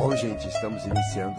[0.00, 1.36] Bom, gente, estamos iniciando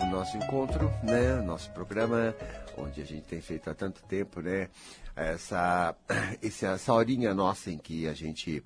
[0.00, 1.42] o nosso encontro, né?
[1.42, 2.32] Nosso programa,
[2.78, 4.68] onde a gente tem feito há tanto tempo, né?
[5.16, 5.92] Essa,
[6.40, 8.60] essa horinha nossa em que a gente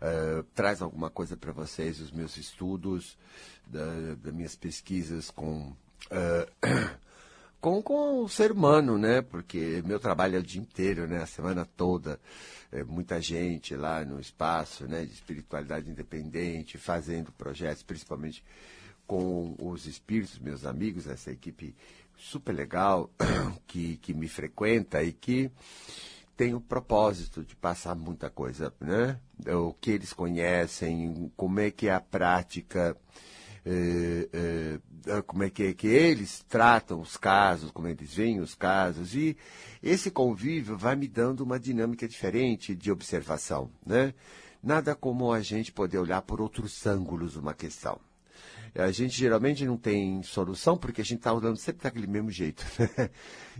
[0.00, 3.18] uh, traz alguma coisa para vocês, os meus estudos,
[3.66, 5.70] da, minhas pesquisas com.
[6.06, 6.96] Uh,
[7.60, 9.20] com, com o ser humano, né?
[9.20, 11.22] Porque meu trabalho é o dia inteiro, né?
[11.22, 12.18] A semana toda.
[12.72, 15.04] É, muita gente lá no espaço, né?
[15.04, 18.42] De espiritualidade independente, fazendo projetos, principalmente
[19.08, 21.74] com os espíritos, meus amigos, essa equipe
[22.14, 23.10] super legal
[23.66, 25.50] que, que me frequenta e que
[26.36, 29.18] tem o propósito de passar muita coisa, né?
[29.46, 32.96] O que eles conhecem, como é que é a prática
[33.64, 34.28] é,
[35.10, 39.14] é, como é que, é que eles tratam os casos, como eles veem os casos,
[39.14, 39.36] e
[39.82, 44.14] esse convívio vai me dando uma dinâmica diferente de observação, né?
[44.62, 47.98] Nada como a gente poder olhar por outros ângulos uma questão.
[48.78, 52.64] A gente geralmente não tem solução porque a gente está olhando sempre daquele mesmo jeito.
[52.78, 53.10] Né?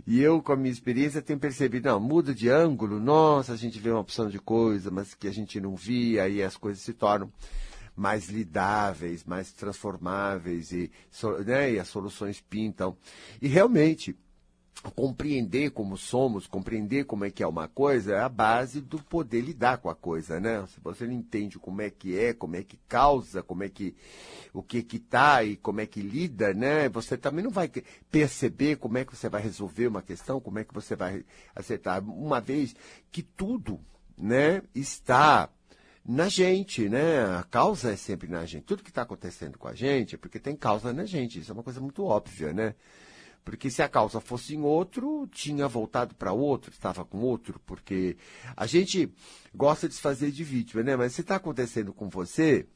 [0.07, 3.77] E eu, com a minha experiência, tenho percebido, não, muda de ângulo, nossa, a gente
[3.79, 6.93] vê uma opção de coisa, mas que a gente não via, aí as coisas se
[6.93, 7.31] tornam
[7.95, 10.89] mais lidáveis, mais transformáveis e,
[11.45, 12.95] né, e as soluções pintam.
[13.41, 14.15] E realmente,
[14.95, 19.41] compreender como somos, compreender como é que é uma coisa, é a base do poder
[19.41, 20.65] lidar com a coisa, né?
[20.67, 23.93] Se você não entende como é que é, como é que causa, como é que
[24.53, 26.87] o que que tá e como é que lida, né?
[26.89, 27.69] Você também não vai
[28.09, 32.01] perceber como é que você vai resolver uma questão, como é que você vai acertar,
[32.01, 32.73] uma vez
[33.11, 33.79] que tudo,
[34.17, 35.49] né, está
[36.05, 37.23] na gente, né?
[37.37, 38.63] A causa é sempre na gente.
[38.63, 41.39] Tudo que está acontecendo com a gente é porque tem causa na gente.
[41.39, 42.75] Isso é uma coisa muito óbvia, né?
[43.49, 48.15] Porque se a causa fosse em outro, tinha voltado para outro, estava com outro, porque
[48.55, 49.11] a gente
[49.55, 50.95] gosta de se fazer de vítima, né?
[50.95, 52.67] Mas se está acontecendo com você,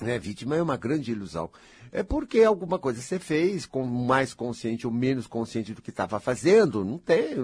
[0.00, 0.16] né?
[0.16, 1.50] Vítima é uma grande ilusão.
[1.90, 6.20] É porque alguma coisa você fez, com mais consciente ou menos consciente do que estava
[6.20, 7.34] fazendo, não tem.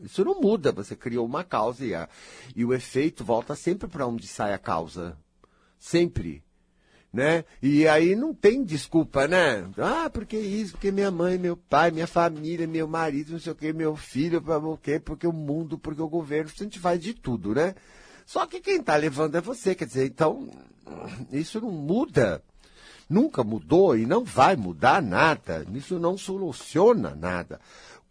[0.00, 0.72] Isso não muda.
[0.72, 2.08] Você criou uma causa e, a,
[2.56, 5.14] e o efeito volta sempre para onde sai a causa.
[5.78, 6.42] Sempre.
[7.12, 7.44] Né?
[7.60, 9.68] E aí não tem desculpa, né?
[9.76, 13.54] Ah, porque isso, porque minha mãe, meu pai, minha família, meu marido, não sei o
[13.54, 17.54] que, meu filho, porque, porque o mundo, porque o governo, a gente faz de tudo,
[17.54, 17.74] né?
[18.24, 20.48] Só que quem está levando é você, quer dizer, então
[21.30, 22.42] isso não muda.
[23.08, 25.66] Nunca mudou e não vai mudar nada.
[25.74, 27.60] Isso não soluciona nada.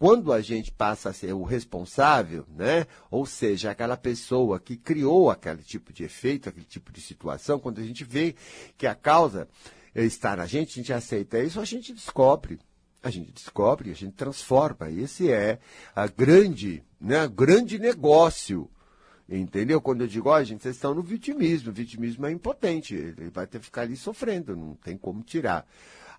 [0.01, 2.87] Quando a gente passa a ser o responsável, né?
[3.11, 7.79] Ou seja, aquela pessoa que criou aquele tipo de efeito, aquele tipo de situação, quando
[7.79, 8.33] a gente vê
[8.79, 9.47] que a causa
[9.93, 12.57] está na gente, a gente aceita isso, a gente descobre.
[13.03, 14.89] A gente descobre, a gente transforma.
[14.89, 15.59] Esse é
[15.95, 18.67] a grande, né, grande negócio
[19.29, 19.79] Entendeu?
[19.79, 21.69] Quando eu digo, ó, oh, gente, vocês estão no vitimismo.
[21.69, 22.95] O vitimismo é impotente.
[22.95, 25.65] Ele vai ter que ficar ali sofrendo, não tem como tirar.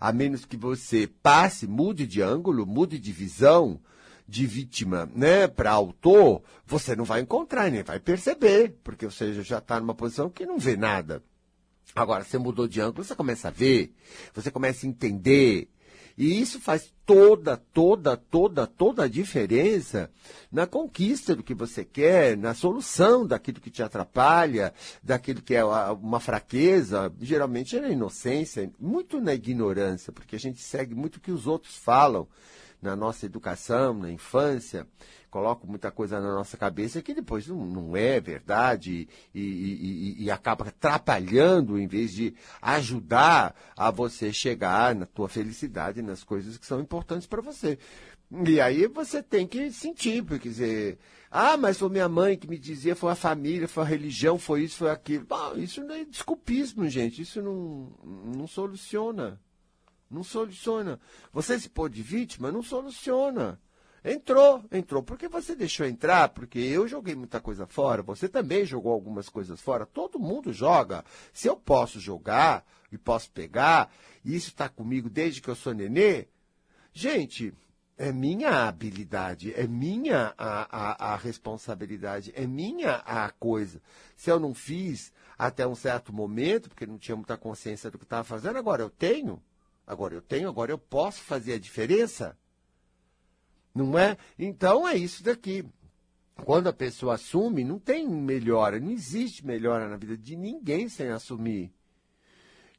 [0.02, 3.80] A menos que você passe, mude de ângulo, mude de visão
[4.26, 9.58] de vítima, né, para autor, você não vai encontrar, nem vai perceber, porque você já
[9.58, 11.22] está numa posição que não vê nada.
[11.94, 13.94] Agora, você mudou de ângulo, você começa a ver,
[14.34, 15.68] você começa a entender,
[16.16, 20.10] e isso faz toda, toda, toda, toda a diferença
[20.50, 25.64] na conquista do que você quer, na solução daquilo que te atrapalha, daquilo que é
[25.64, 31.20] uma fraqueza, geralmente é na inocência, muito na ignorância, porque a gente segue muito o
[31.20, 32.28] que os outros falam
[32.80, 34.86] na nossa educação, na infância,
[35.32, 40.24] colocam muita coisa na nossa cabeça que depois não, não é verdade e, e, e,
[40.24, 46.58] e, acaba atrapalhando em vez de ajudar a você chegar na tua felicidade, nas coisas
[46.58, 47.78] que são importantes para você.
[48.46, 50.98] E aí você tem que sentir, porque dizer,
[51.30, 54.64] ah, mas foi minha mãe que me dizia, foi a família, foi a religião, foi
[54.64, 55.24] isso, foi aquilo.
[55.24, 57.90] Bom, isso não é desculpismo, gente, isso não,
[58.36, 59.40] não soluciona.
[60.10, 61.00] Não soluciona.
[61.32, 63.58] Você se pôr de vítima, não soluciona.
[64.04, 65.02] Entrou, entrou.
[65.02, 66.30] Porque você deixou entrar?
[66.30, 69.86] Porque eu joguei muita coisa fora, você também jogou algumas coisas fora.
[69.86, 71.04] Todo mundo joga.
[71.32, 73.92] Se eu posso jogar e posso pegar,
[74.24, 76.26] e isso está comigo desde que eu sou nenê,
[76.92, 77.54] gente,
[77.96, 83.80] é minha habilidade, é minha a, a, a responsabilidade, é minha a coisa.
[84.16, 88.04] Se eu não fiz até um certo momento, porque não tinha muita consciência do que
[88.04, 89.40] estava fazendo, agora eu tenho.
[89.86, 92.36] Agora eu tenho, agora eu posso fazer a diferença.
[93.74, 94.16] Não é?
[94.38, 95.64] Então é isso daqui.
[96.44, 101.08] Quando a pessoa assume, não tem melhora, não existe melhora na vida de ninguém sem
[101.08, 101.72] assumir.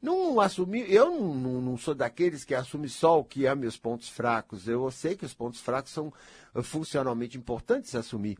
[0.02, 3.78] Não assumir, eu não, não, não, sou daqueles que assumem só o que é meus
[3.78, 4.68] pontos fracos.
[4.68, 6.12] Eu sei que os pontos fracos são
[6.54, 8.36] eh, funcionalmente importantes assumir.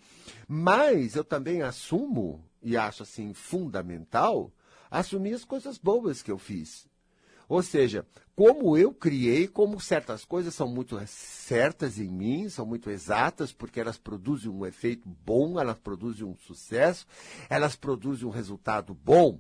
[0.47, 4.53] Mas eu também assumo, e acho assim fundamental,
[4.91, 6.87] assumir as coisas boas que eu fiz.
[7.49, 12.91] Ou seja, como eu criei, como certas coisas são muito certas em mim, são muito
[12.91, 17.07] exatas, porque elas produzem um efeito bom, elas produzem um sucesso,
[17.49, 19.39] elas produzem um resultado bom,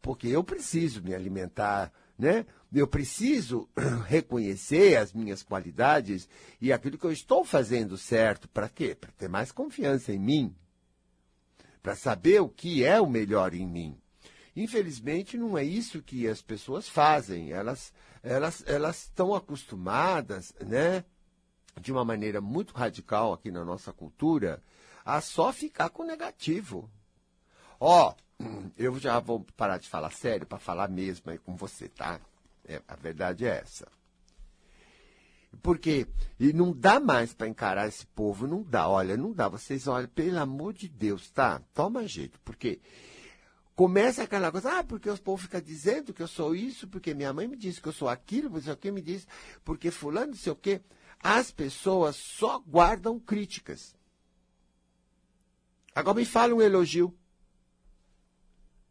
[0.00, 2.46] porque eu preciso me alimentar, né?
[2.72, 3.68] Eu preciso
[4.06, 6.28] reconhecer as minhas qualidades
[6.60, 8.48] e aquilo que eu estou fazendo certo.
[8.48, 8.94] Para quê?
[8.94, 10.54] Para ter mais confiança em mim.
[11.82, 13.96] Para saber o que é o melhor em mim.
[14.58, 17.52] Infelizmente, não é isso que as pessoas fazem.
[17.52, 17.92] Elas,
[18.24, 21.04] elas, elas estão acostumadas, né,
[21.80, 24.60] de uma maneira muito radical aqui na nossa cultura,
[25.04, 26.90] a só ficar com negativo.
[27.78, 28.44] Ó, oh,
[28.76, 32.20] eu já vou parar de falar sério para falar mesmo aí com você, tá?
[32.64, 33.86] É, a verdade é essa.
[35.62, 36.08] Porque
[36.38, 38.88] e não dá mais para encarar esse povo, não dá.
[38.88, 39.48] Olha, não dá.
[39.48, 41.62] Vocês olham, pelo amor de Deus, tá?
[41.72, 42.80] Toma jeito, porque
[43.78, 47.32] começa aquela coisa, ah, porque os povos ficam dizendo que eu sou isso, porque minha
[47.32, 49.24] mãe me disse que eu sou aquilo, não sei o que me disse,
[49.64, 50.82] porque fulano, não sei o que.
[51.20, 53.96] As pessoas só guardam críticas.
[55.94, 57.16] Agora me fala um elogio.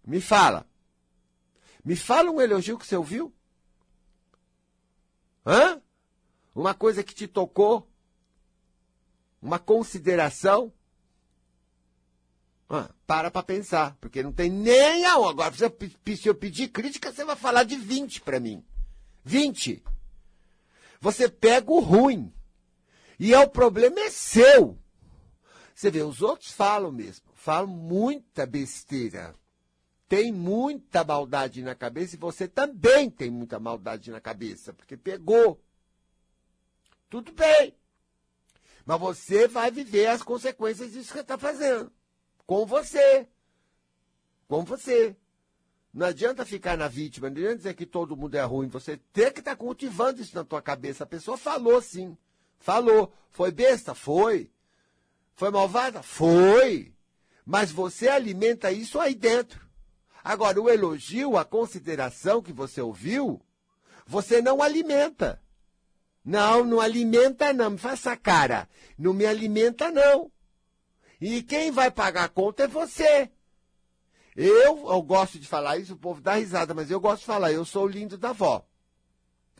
[0.06, 0.66] Me fala.
[1.84, 3.36] Me fala um elogio que você ouviu.
[5.46, 5.82] Hã?
[6.56, 7.92] Uma coisa que te tocou.
[9.42, 10.72] Uma consideração.
[12.68, 15.30] Para para pensar, porque não tem nem a um.
[15.30, 15.64] Agora, se
[16.28, 18.64] eu pedir crítica, você vai falar de 20 para mim.
[19.24, 19.82] 20.
[21.00, 22.34] Você pega o ruim.
[23.18, 24.78] E é o problema é seu.
[25.74, 27.26] Você vê, os outros falam mesmo.
[27.36, 29.34] Falam muita besteira.
[30.10, 35.62] Tem muita maldade na cabeça e você também tem muita maldade na cabeça, porque pegou.
[37.10, 37.76] Tudo bem.
[38.86, 41.92] Mas você vai viver as consequências disso que está fazendo
[42.48, 43.28] com você.
[44.48, 45.16] Com você.
[45.94, 48.70] Não adianta ficar na vítima, não adianta dizer que todo mundo é ruim.
[48.70, 51.04] Você tem que estar tá cultivando isso na tua cabeça.
[51.04, 52.18] A pessoa falou sim.
[52.58, 53.14] Falou.
[53.30, 53.94] Foi besta?
[53.94, 54.50] Foi.
[55.36, 56.02] Foi malvada?
[56.02, 56.94] Foi.
[57.46, 59.68] Mas você alimenta isso aí dentro.
[60.24, 63.42] Agora, o elogio, a consideração que você ouviu,
[64.06, 65.42] você não alimenta.
[66.24, 67.72] Não, não alimenta não.
[67.72, 68.68] Me faça cara.
[68.98, 70.32] Não me alimenta não.
[71.20, 73.30] E quem vai pagar a conta é você.
[74.36, 77.52] Eu, eu gosto de falar isso, o povo dá risada, mas eu gosto de falar,
[77.52, 78.64] eu sou o lindo da avó.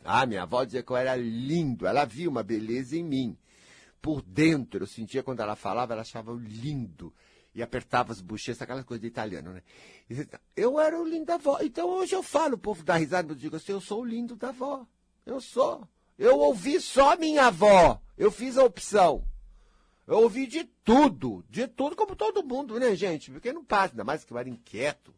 [0.04, 3.36] Ah, minha avó dizia que eu era lindo, ela via uma beleza em mim.
[4.00, 7.12] Por dentro, eu sentia quando ela falava, ela achava lindo.
[7.52, 9.62] E apertava as bochechas, aquelas coisas de italiano, né?
[10.54, 11.58] Eu era o lindo da avó.
[11.60, 14.36] Então hoje eu falo, o povo dá risada, eu digo assim, eu sou o lindo
[14.36, 14.86] da avó.
[15.26, 15.88] Eu sou.
[16.16, 18.00] Eu ouvi só minha avó.
[18.16, 19.24] Eu fiz a opção.
[20.08, 23.30] Eu ouvi de tudo, de tudo, como todo mundo, né, gente?
[23.30, 25.14] Porque não passa, ainda mais que eu era inquieto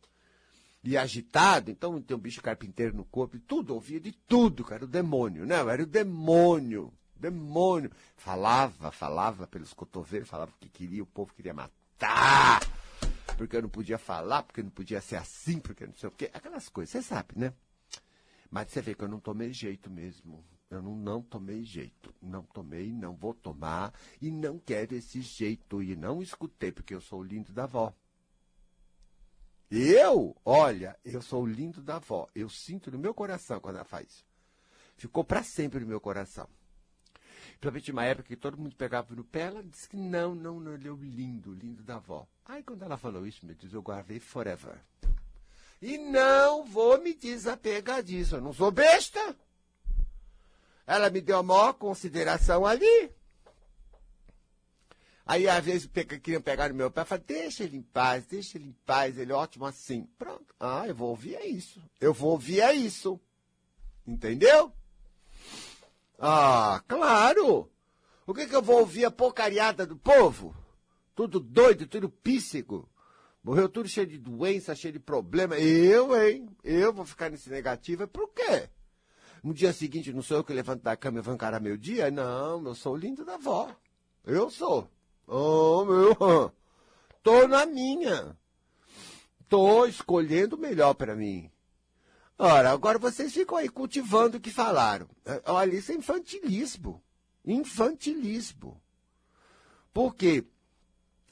[0.83, 4.85] e agitado, então tem um bicho carpinteiro no corpo, e tudo, ouvia de tudo, cara,
[4.85, 5.61] o demônio, né?
[5.61, 7.93] Eu era o demônio, demônio.
[8.17, 12.61] Falava, falava pelos cotovelos, falava o que queria, o povo queria matar,
[13.39, 16.29] porque eu não podia falar, porque não podia ser assim, porque não sei o quê,
[16.35, 17.53] aquelas coisas, você sabe, né?
[18.51, 20.45] Mas você vê que eu não tomei jeito mesmo.
[20.71, 22.15] Eu não, não tomei jeito.
[22.23, 25.83] Não tomei, não vou tomar e não quero esse jeito.
[25.83, 27.93] E não escutei, porque eu sou o lindo da avó.
[29.69, 32.29] Eu, olha, eu sou o lindo da avó.
[32.35, 34.25] Eu sinto no meu coração quando ela faz.
[34.97, 36.49] Ficou para sempre no meu coração.
[37.61, 40.75] Principalmente uma época que todo mundo pegava no pé, ela disse que não, não, não,
[40.75, 42.27] ele é o lindo, lindo da avó.
[42.47, 44.81] Aí quando ela falou isso, me diz, eu guardei forever.
[45.83, 48.37] E não vou me desapegar disso.
[48.37, 49.37] Eu não sou besta.
[50.91, 53.13] Ela me deu a maior consideração ali.
[55.25, 55.89] Aí, às vezes,
[56.21, 59.31] queriam pegar no meu pé e deixa ele em paz, deixa ele em paz, ele
[59.31, 60.09] é ótimo assim.
[60.19, 60.53] Pronto.
[60.59, 61.81] Ah, eu vou ouvir é isso.
[62.01, 63.21] Eu vou ouvir é isso.
[64.05, 64.73] Entendeu?
[66.19, 67.71] Ah, claro.
[68.27, 70.53] O que, que eu vou ouvir a porcariada do povo?
[71.15, 72.89] Tudo doido, tudo píssico.
[73.45, 75.57] Morreu tudo cheio de doença, cheio de problema.
[75.57, 76.49] Eu, hein?
[76.65, 78.09] Eu vou ficar nesse negativo.
[78.09, 78.69] Por quê?
[79.43, 82.11] No dia seguinte, não sou eu que levanto da cama e vou encarar meu dia?
[82.11, 83.75] Não, eu sou o lindo da avó.
[84.25, 84.89] Eu sou.
[85.27, 86.53] Oh, meu.
[87.23, 88.37] Tô na minha.
[89.49, 91.51] Tô escolhendo o melhor para mim.
[92.39, 95.09] Ora, agora vocês ficam aí cultivando o que falaram.
[95.25, 97.03] É, olha, isso é infantilismo.
[97.45, 98.81] Infantilismo.
[99.93, 100.45] Porque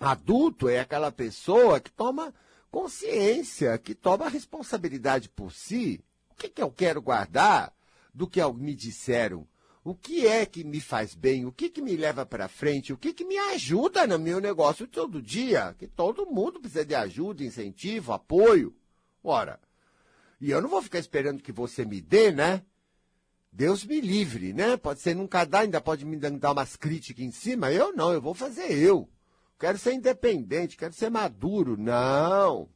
[0.00, 2.34] adulto é aquela pessoa que toma
[2.70, 6.04] consciência, que toma responsabilidade por si.
[6.30, 7.72] O que, que eu quero guardar?
[8.18, 9.46] Do que me disseram.
[9.84, 11.46] O que é que me faz bem?
[11.46, 12.92] O que, que me leva para frente?
[12.92, 15.72] O que, que me ajuda no meu negócio todo dia?
[15.78, 18.74] Que todo mundo precisa de ajuda, incentivo, apoio.
[19.22, 19.60] Ora,
[20.40, 22.62] E eu não vou ficar esperando que você me dê, né?
[23.52, 24.76] Deus me livre, né?
[24.76, 27.72] Pode ser nunca dar, ainda pode me dar umas críticas em cima.
[27.72, 29.08] Eu não, eu vou fazer eu.
[29.58, 31.76] Quero ser independente, quero ser maduro.
[31.76, 32.68] Não.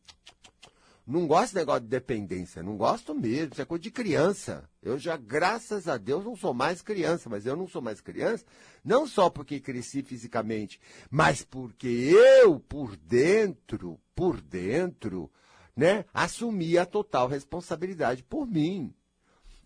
[1.12, 4.66] Não gosto de negócio de dependência, não gosto mesmo, isso é coisa de criança.
[4.82, 8.46] Eu já, graças a Deus, não sou mais criança, mas eu não sou mais criança,
[8.82, 15.30] não só porque cresci fisicamente, mas porque eu, por dentro, por dentro,
[15.76, 18.94] né, assumi a total responsabilidade por mim.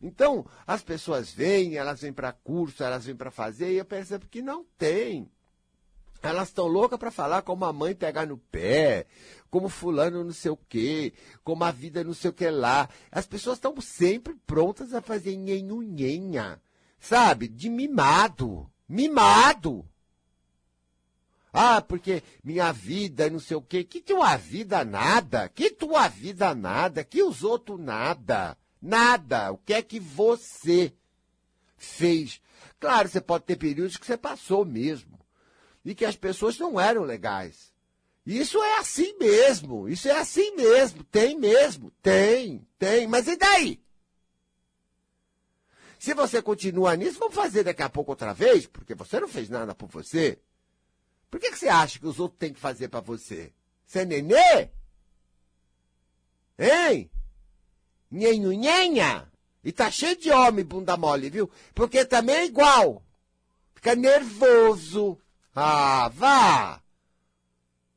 [0.03, 4.27] Então, as pessoas vêm, elas vêm para curso, elas vêm para fazer, e eu percebo
[4.27, 5.31] que não tem.
[6.23, 9.07] Elas estão loucas para falar como a mãe pegar no pé,
[9.51, 11.13] como fulano não sei o quê,
[11.45, 12.89] como a vida não sei o que lá.
[13.11, 16.61] As pessoas estão sempre prontas a fazer nhenhunhenha,
[16.99, 17.49] sabe?
[17.49, 18.71] De mimado.
[18.89, 19.85] Mimado.
[21.53, 23.83] Ah, porque minha vida não sei o quê.
[23.83, 25.49] Que tua vida nada.
[25.49, 27.03] Que tua vida nada.
[27.03, 28.57] Que os outros nada.
[28.81, 29.53] Nada.
[29.53, 30.93] O que é que você
[31.79, 32.43] fez?
[32.79, 35.16] Claro, você pode ter períodos que você passou mesmo
[35.87, 37.73] e que as pessoas não eram legais.
[38.27, 43.81] Isso é assim mesmo, isso é assim mesmo, tem mesmo, tem, tem, mas e daí?
[45.97, 49.49] Se você continua nisso, vamos fazer daqui a pouco outra vez, porque você não fez
[49.49, 50.41] nada por você.
[51.31, 53.53] Por que, que você acha que os outros têm que fazer para você?
[53.87, 54.71] Você é nenê?
[56.59, 57.09] Hein?
[58.11, 59.31] Nhenhunhenha?
[59.63, 61.49] E tá cheio de homem bunda mole, viu?
[61.75, 63.05] Porque também é igual.
[63.75, 65.21] Fica nervoso,
[65.57, 66.83] ah, vá!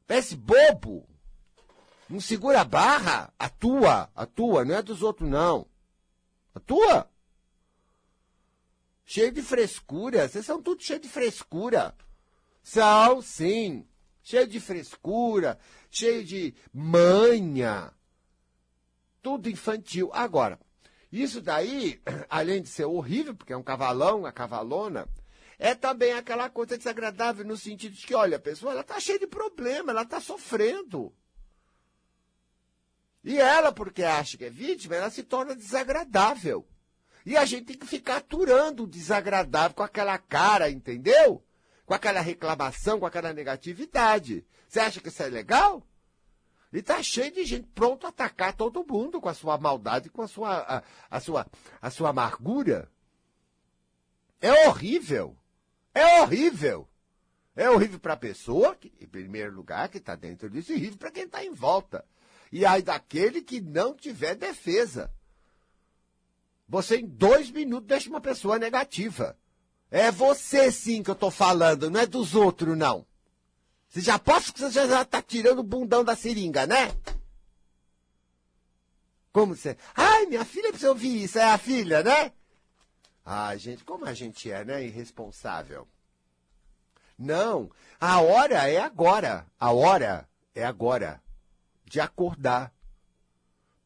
[0.08, 1.08] Parece bobo.
[2.10, 3.34] Não segura a barra.
[3.38, 5.68] A tua, a tua, não é dos outros, não.
[6.56, 7.10] A tua.
[9.06, 10.28] Cheio de frescura.
[10.28, 11.96] Vocês são tudo cheio de frescura.
[12.64, 13.86] São, sim.
[14.24, 15.58] Cheio de frescura,
[15.90, 17.92] cheio de manha.
[19.22, 20.12] Tudo infantil.
[20.14, 20.60] Agora,
[21.12, 22.00] isso daí,
[22.30, 25.08] além de ser horrível, porque é um cavalão, uma cavalona,
[25.60, 29.20] é também aquela coisa desagradável no sentido de que, olha, a pessoa ela está cheia
[29.20, 31.14] de problema, ela está sofrendo.
[33.22, 36.66] E ela, porque acha que é vítima, ela se torna desagradável.
[37.26, 41.44] E a gente tem que ficar aturando o desagradável com aquela cara, entendeu?
[41.86, 44.46] Com aquela reclamação, com aquela negatividade.
[44.66, 45.86] Você acha que isso é legal?
[46.72, 50.22] E tá cheio de gente pronto a atacar todo mundo com a sua maldade, com
[50.22, 51.46] a sua, a, a sua,
[51.82, 52.90] a sua amargura.
[54.40, 55.36] É horrível.
[55.94, 56.88] É horrível.
[57.56, 60.98] É horrível para a pessoa, que, em primeiro lugar, que está dentro disso, e horrível
[60.98, 62.06] para quem está em volta.
[62.52, 65.12] E aí daquele que não tiver defesa.
[66.68, 69.38] Você, em dois minutos, deixa uma pessoa negativa.
[69.92, 73.06] É você sim que eu estou falando, não é dos outros, não.
[73.90, 76.96] Você já posso que você já está tirando o bundão da seringa, né?
[79.32, 79.78] Como você.
[79.96, 82.32] Ai, minha filha precisa ouvir isso, é a filha, né?
[83.32, 84.84] Ah, gente, como a gente é, né?
[84.84, 85.88] Irresponsável.
[87.16, 87.70] Não,
[88.00, 89.46] a hora é agora.
[89.60, 91.22] A hora é agora
[91.86, 92.74] de acordar.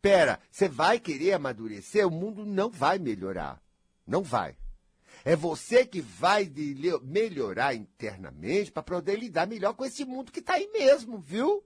[0.01, 2.07] Pera, você vai querer amadurecer?
[2.07, 3.61] O mundo não vai melhorar.
[4.07, 4.55] Não vai.
[5.25, 6.49] É você que vai
[7.01, 11.61] melhorar internamente para poder lidar melhor com esse mundo que está aí mesmo, viu?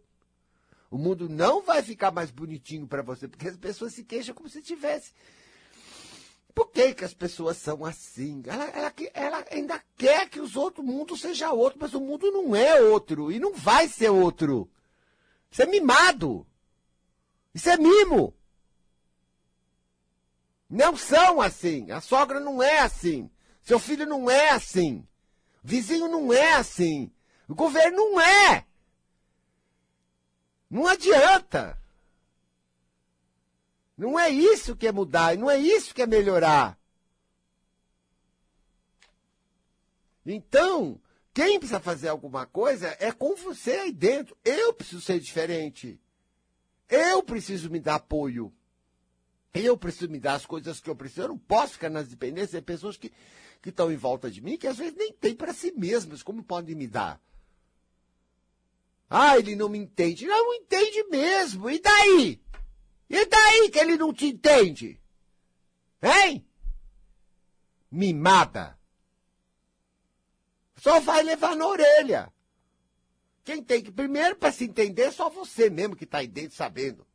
[0.90, 4.50] O mundo não vai ficar mais bonitinho para você, porque as pessoas se queixam como
[4.50, 5.14] se tivesse
[6.58, 8.42] por que, que as pessoas são assim?
[8.48, 12.56] Ela, ela, ela ainda quer que os outros mundos seja outro, mas o mundo não
[12.56, 14.68] é outro e não vai ser outro.
[15.52, 16.48] Isso é mimado.
[17.54, 18.34] Isso é mimo.
[20.68, 21.92] Não são assim.
[21.92, 23.30] A sogra não é assim.
[23.62, 25.08] Seu filho não é assim.
[25.64, 27.12] Vizinho não é assim.
[27.48, 28.66] O governo não é.
[30.72, 31.78] Não adianta.
[33.98, 36.78] Não é isso que é mudar, não é isso que é melhorar.
[40.24, 41.02] Então,
[41.34, 44.38] quem precisa fazer alguma coisa é com você aí dentro.
[44.44, 46.00] Eu preciso ser diferente.
[46.88, 48.54] Eu preciso me dar apoio.
[49.54, 51.22] Eu preciso me dar as coisas que eu preciso.
[51.22, 53.12] Eu não posso ficar nas dependências de pessoas que,
[53.62, 56.22] que estão em volta de mim, que às vezes nem têm para si mesmas.
[56.22, 57.20] Como podem me dar?
[59.10, 60.28] Ah, ele não me entende.
[60.28, 61.70] Não, não entende mesmo.
[61.70, 62.42] E daí?
[63.10, 65.00] E daí que ele não te entende?
[66.02, 66.46] Hein?
[67.90, 68.78] Mimada.
[70.76, 72.32] Só vai levar na orelha.
[73.44, 76.56] Quem tem que, primeiro, para se entender, é só você mesmo que está aí dentro
[76.56, 77.08] sabendo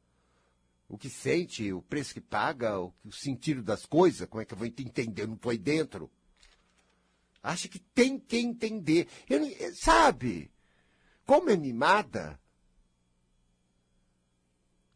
[0.92, 4.52] o que sente, o preço que paga, o, o sentido das coisas, como é que
[4.52, 5.22] eu vou entender?
[5.22, 6.10] Eu não estou aí dentro.
[7.42, 9.08] Acha que tem que entender.
[9.26, 9.40] Eu,
[9.74, 10.52] sabe?
[11.24, 12.38] Como é mimada,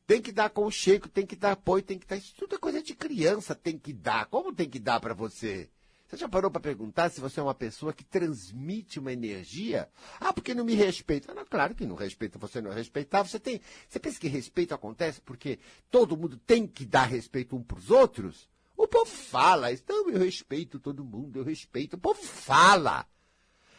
[0.06, 2.16] Tem que dar conchego, tem que dar apoio, tem que dar.
[2.16, 4.26] Isso tudo é coisa de criança, tem que dar.
[4.26, 5.68] Como tem que dar para você?
[6.06, 9.88] Você já parou para perguntar se você é uma pessoa que transmite uma energia?
[10.20, 11.34] Ah, porque não me respeita.
[11.34, 12.80] Não, claro que não respeita, você não é.
[13.24, 13.60] Você tem.
[13.88, 15.58] Você pensa que respeito acontece porque
[15.90, 18.48] todo mundo tem que dar respeito um para os outros?
[18.76, 21.94] O povo fala, então eu respeito todo mundo, eu respeito.
[21.94, 23.04] O povo fala.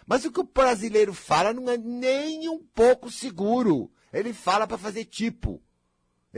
[0.05, 3.89] Mas o que o brasileiro fala não é nem um pouco seguro.
[4.11, 5.61] Ele fala para fazer tipo.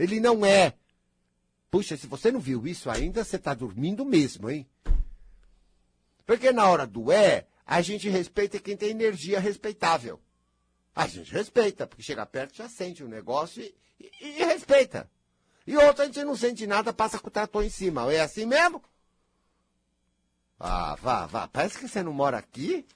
[0.00, 0.72] Ele não é.
[1.70, 4.66] Puxa, se você não viu isso ainda, você está dormindo mesmo, hein?
[6.24, 10.18] Porque na hora do é, a gente respeita quem tem energia respeitável.
[10.96, 15.08] A gente respeita, porque chega perto, já sente o negócio e, e, e respeita.
[15.66, 18.10] E outra, a gente não sente nada, passa com o trator em cima.
[18.10, 18.82] É assim mesmo?
[20.58, 21.46] Ah, vá, vá.
[21.46, 22.86] Parece que você não mora aqui.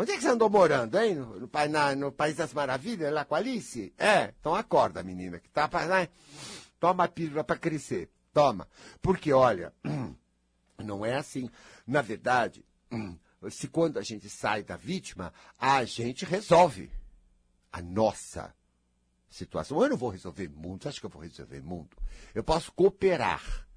[0.00, 1.14] Onde é que você andou morando, hein?
[1.14, 3.92] No, no, na, no País das Maravilhas, lá com a Alice?
[3.98, 6.08] É, então acorda, menina, que tá pra, né?
[6.78, 8.08] Toma a pílula para crescer.
[8.32, 8.66] Toma.
[9.02, 9.74] Porque, olha,
[10.82, 11.50] não é assim.
[11.86, 12.64] Na verdade,
[13.50, 16.90] se quando a gente sai da vítima, a gente resolve
[17.70, 18.54] a nossa
[19.28, 19.82] situação.
[19.82, 21.94] Eu não vou resolver mundo, acho que eu vou resolver mundo.
[22.34, 23.68] Eu posso cooperar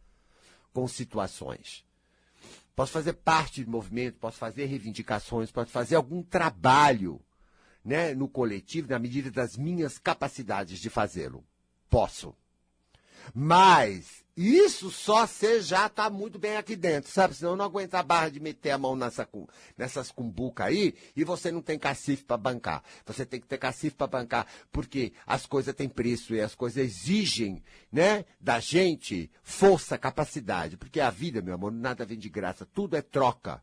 [0.72, 1.84] com situações.
[2.76, 7.22] Posso fazer parte do movimento, posso fazer reivindicações, posso fazer algum trabalho
[7.86, 11.46] né, no coletivo, na medida das minhas capacidades de fazê-lo.
[11.90, 12.36] Posso.
[13.34, 17.36] Mas isso só você já está muito bem aqui dentro, sabe?
[17.36, 19.30] Senão não aguenta a barra de meter a mão nessa,
[19.78, 22.84] nessas cumbucas aí e você não tem cacife para bancar.
[23.06, 26.84] Você tem que ter cacife para bancar, porque as coisas têm preço e as coisas
[26.84, 30.78] exigem, né, da gente força, capacidade.
[30.78, 33.62] Porque a vida, meu amor, nada vem de graça, tudo é troca.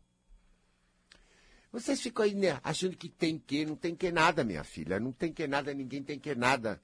[1.72, 5.00] Vocês ficam aí né, achando que tem que, não tem que nada, minha filha.
[5.00, 6.80] Não tem que nada, ninguém tem que nada.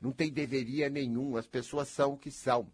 [0.00, 1.36] Não tem deveria nenhum.
[1.36, 2.68] As pessoas são o que são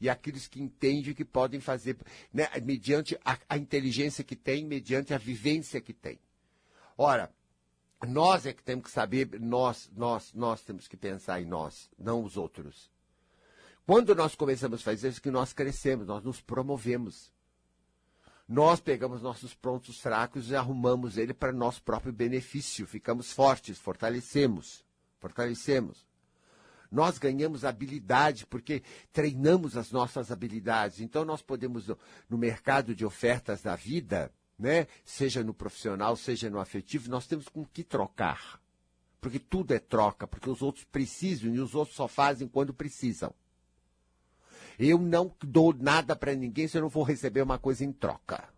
[0.00, 1.96] e aqueles que entendem que podem fazer,
[2.32, 6.18] né, mediante a, a inteligência que tem, mediante a vivência que tem.
[6.96, 7.30] Ora,
[8.06, 12.22] nós é que temos que saber, nós, nós, nós temos que pensar em nós, não
[12.22, 12.90] os outros.
[13.86, 17.32] Quando nós começamos a fazer isso, que nós crescemos, nós nos promovemos.
[18.48, 22.86] Nós pegamos nossos prontos fracos e arrumamos ele para nosso próprio benefício.
[22.86, 24.84] Ficamos fortes, fortalecemos.
[25.18, 26.04] Fortalecemos.
[26.90, 31.00] Nós ganhamos habilidade porque treinamos as nossas habilidades.
[31.00, 31.88] Então nós podemos,
[32.28, 37.48] no mercado de ofertas da vida, né, seja no profissional, seja no afetivo, nós temos
[37.48, 38.60] com que trocar.
[39.20, 43.34] Porque tudo é troca, porque os outros precisam e os outros só fazem quando precisam.
[44.78, 48.48] Eu não dou nada para ninguém se eu não for receber uma coisa em troca.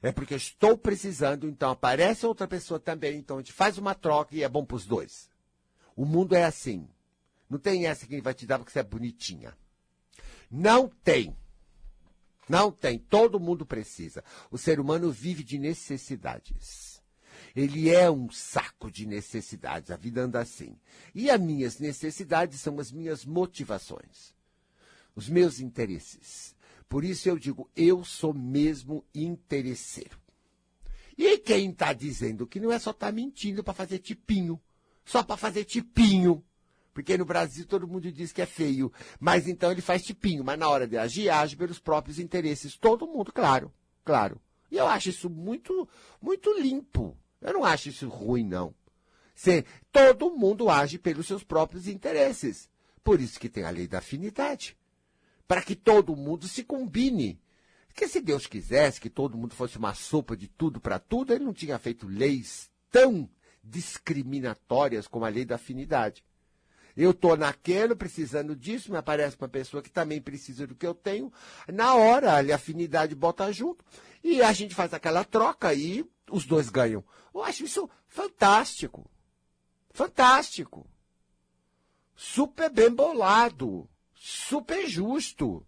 [0.00, 3.94] É porque eu estou precisando, então aparece outra pessoa também, então a gente faz uma
[3.94, 5.30] troca e é bom para os dois.
[5.96, 6.88] O mundo é assim.
[7.48, 9.56] Não tem essa que ele vai te dar porque você é bonitinha.
[10.50, 11.36] Não tem.
[12.48, 12.98] Não tem.
[12.98, 14.24] Todo mundo precisa.
[14.50, 17.02] O ser humano vive de necessidades.
[17.54, 19.90] Ele é um saco de necessidades.
[19.90, 20.78] A vida anda assim.
[21.14, 24.34] E as minhas necessidades são as minhas motivações,
[25.14, 26.54] os meus interesses.
[26.88, 30.18] Por isso eu digo, eu sou mesmo interesseiro.
[31.16, 34.60] E quem está dizendo que não é só estar tá mentindo para fazer tipinho
[35.04, 36.44] só para fazer tipinho.
[36.92, 38.92] Porque no Brasil todo mundo diz que é feio.
[39.18, 40.44] Mas então ele faz tipinho.
[40.44, 42.76] Mas na hora de agir, age pelos próprios interesses.
[42.76, 43.72] Todo mundo, claro.
[44.04, 44.40] Claro.
[44.70, 45.88] E eu acho isso muito,
[46.20, 47.16] muito limpo.
[47.40, 48.74] Eu não acho isso ruim, não.
[49.34, 52.68] Se, todo mundo age pelos seus próprios interesses.
[53.02, 54.76] Por isso que tem a lei da afinidade.
[55.48, 57.40] Para que todo mundo se combine.
[57.88, 61.44] Porque se Deus quisesse que todo mundo fosse uma sopa de tudo para tudo, ele
[61.44, 63.28] não tinha feito leis tão
[63.62, 66.24] discriminatórias como a lei da afinidade.
[66.96, 70.94] Eu estou naquele, precisando disso, me aparece uma pessoa que também precisa do que eu
[70.94, 71.32] tenho.
[71.72, 73.84] Na hora, a afinidade bota junto
[74.22, 77.02] e a gente faz aquela troca e os dois ganham.
[77.34, 79.10] Eu acho isso fantástico.
[79.90, 80.86] Fantástico.
[82.14, 83.88] Super bem bolado.
[84.14, 85.66] Super justo.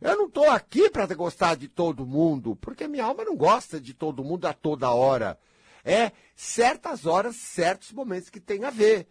[0.00, 3.94] Eu não estou aqui para gostar de todo mundo, porque minha alma não gosta de
[3.94, 5.38] todo mundo a toda hora.
[5.84, 9.06] É certas horas, certos momentos que tem a ver.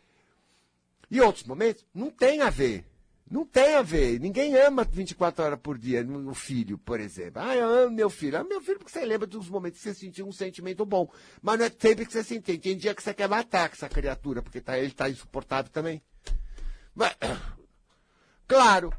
[1.10, 2.86] E outros momentos não tem a ver.
[3.30, 4.20] Não tem a ver.
[4.20, 7.42] Ninguém ama 24 horas por dia o filho, por exemplo.
[7.42, 8.38] Ah, eu amo meu filho.
[8.38, 11.10] Amo meu filho porque você lembra dos momentos que você sentiu um sentimento bom.
[11.42, 12.60] Mas não é sempre que você se entende.
[12.60, 16.02] Tem dia que você quer matar essa criatura, porque tá, ele está insuportável também.
[16.94, 17.16] Mas,
[18.48, 18.94] claro,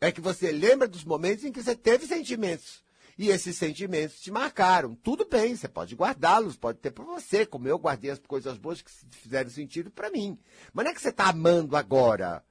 [0.00, 2.82] é que você lembra dos momentos em que você teve sentimentos.
[3.20, 4.94] E esses sentimentos te marcaram.
[4.94, 8.80] Tudo bem, você pode guardá-los, pode ter para você, como eu guardei as coisas boas
[8.80, 10.38] que fizeram sentido para mim.
[10.72, 12.42] Mas não é que você está amando agora.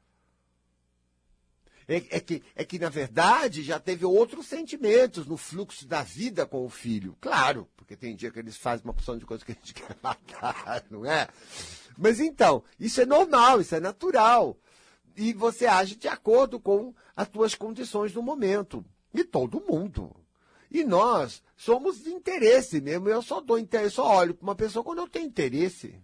[1.87, 6.45] É, é, que, é que, na verdade, já teve outros sentimentos no fluxo da vida
[6.45, 7.17] com o filho.
[7.19, 9.97] Claro, porque tem dia que eles fazem uma porção de coisas que a gente quer
[10.03, 11.27] matar, não é?
[11.97, 14.55] Mas então, isso é normal, isso é natural.
[15.17, 18.85] E você age de acordo com as tuas condições no momento.
[19.11, 20.15] E todo mundo.
[20.71, 23.09] E nós somos de interesse mesmo.
[23.09, 26.01] Eu só dou interesse, só olho para uma pessoa quando eu tenho interesse.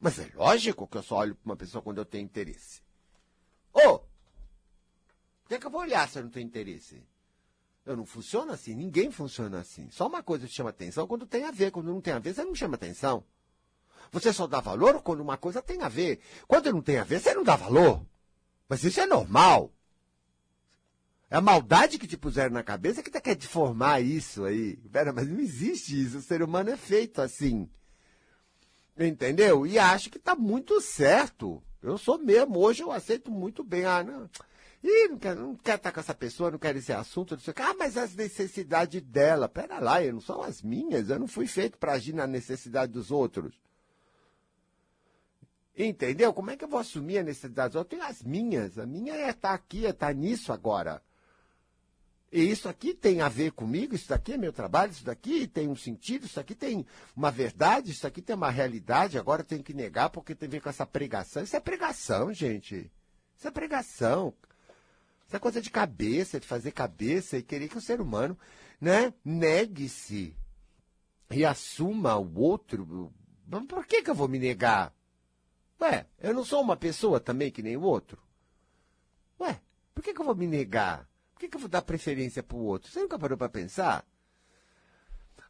[0.00, 2.80] Mas é lógico que eu só olho para uma pessoa quando eu tenho interesse.
[3.72, 3.80] Ô!
[3.80, 4.08] Oh,
[5.48, 7.02] que, é que eu vou olhar se eu não tenho interesse?
[7.84, 9.90] Eu não funciono assim, ninguém funciona assim.
[9.90, 11.70] Só uma coisa te chama atenção quando tem a ver.
[11.70, 13.24] Quando não tem a ver, você não chama atenção.
[14.12, 16.20] Você só dá valor quando uma coisa tem a ver.
[16.46, 18.04] Quando não tem a ver, você não dá valor.
[18.68, 19.72] Mas isso é normal.
[21.30, 24.76] É a maldade que te puseram na cabeça que quer deformar isso aí.
[24.76, 26.18] Pera, mas não existe isso.
[26.18, 27.68] O ser humano é feito assim.
[28.98, 29.66] Entendeu?
[29.66, 31.62] E acho que está muito certo.
[31.82, 32.58] Eu sou mesmo.
[32.58, 33.84] Hoje eu aceito muito bem.
[33.84, 34.28] Ah, não.
[34.82, 37.34] Ih, não quero, não quero estar com essa pessoa, não quero esse assunto.
[37.34, 39.50] Não sei, ah, mas as necessidades dela.
[39.50, 41.10] Pera lá, não são as minhas.
[41.10, 43.60] Eu não fui feito para agir na necessidade dos outros.
[45.76, 46.32] Entendeu?
[46.32, 47.98] Como é que eu vou assumir a necessidade dos outros?
[47.98, 48.78] Eu tenho as minhas.
[48.78, 51.02] A minha é estar aqui, é estar nisso agora.
[52.30, 55.66] E isso aqui tem a ver comigo, isso daqui é meu trabalho, isso daqui tem
[55.66, 56.86] um sentido, isso aqui tem
[57.16, 60.52] uma verdade, isso aqui tem uma realidade, agora eu tenho que negar porque tem a
[60.52, 61.42] ver com essa pregação.
[61.42, 62.90] Isso é pregação, gente.
[63.34, 64.34] Isso é pregação.
[65.26, 68.38] Isso é coisa de cabeça, de fazer cabeça e querer que o ser humano,
[68.78, 70.36] né, negue-se
[71.30, 73.10] e assuma o outro.
[73.68, 74.94] Por que, que eu vou me negar?
[75.80, 78.18] Ué, eu não sou uma pessoa também que nem o outro?
[79.40, 79.60] Ué,
[79.94, 81.07] por que, que eu vou me negar?
[81.38, 82.90] Por que, que eu vou dar preferência para o outro?
[82.90, 84.04] Você nunca parou para pensar?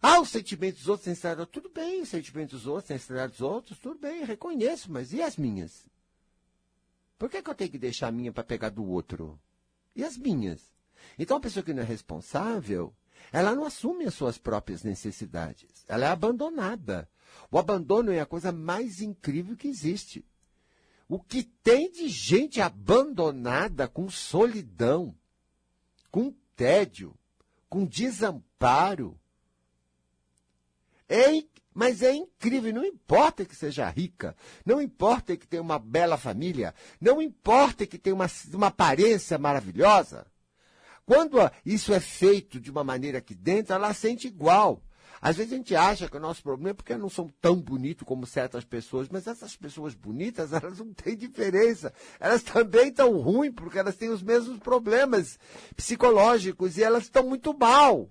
[0.03, 1.47] Ah, os sentimentos dos outros têm estragado.
[1.47, 3.79] Tudo bem, os sentimentos dos outros têm estragado dos outros.
[3.79, 5.87] Tudo bem, reconheço, mas e as minhas?
[7.19, 9.41] Por que, que eu tenho que deixar a minha para pegar do outro?
[9.97, 10.61] E as minhas?
[11.19, 12.95] Então, a pessoa que não é responsável,
[13.33, 15.87] ela não assume as suas próprias necessidades.
[15.89, 17.09] Ela é abandonada.
[17.51, 20.23] O abandono é a coisa mais incrível que existe.
[21.09, 25.17] O que tem de gente abandonada com solidão,
[26.11, 27.15] com tédio,
[27.69, 29.19] com desamparo.
[31.09, 31.27] É,
[31.73, 36.75] mas é incrível, não importa que seja rica, não importa que tenha uma bela família,
[37.01, 40.27] não importa que tenha uma, uma aparência maravilhosa.
[41.07, 44.83] Quando isso é feito de uma maneira aqui dentro, ela sente igual.
[45.21, 48.07] Às vezes a gente acha que o nosso problema é porque não são tão bonitos
[48.07, 51.93] como certas pessoas, mas essas pessoas bonitas, elas não têm diferença.
[52.21, 55.39] Elas também estão ruins porque elas têm os mesmos problemas
[55.77, 58.09] psicológicos e elas estão muito mal.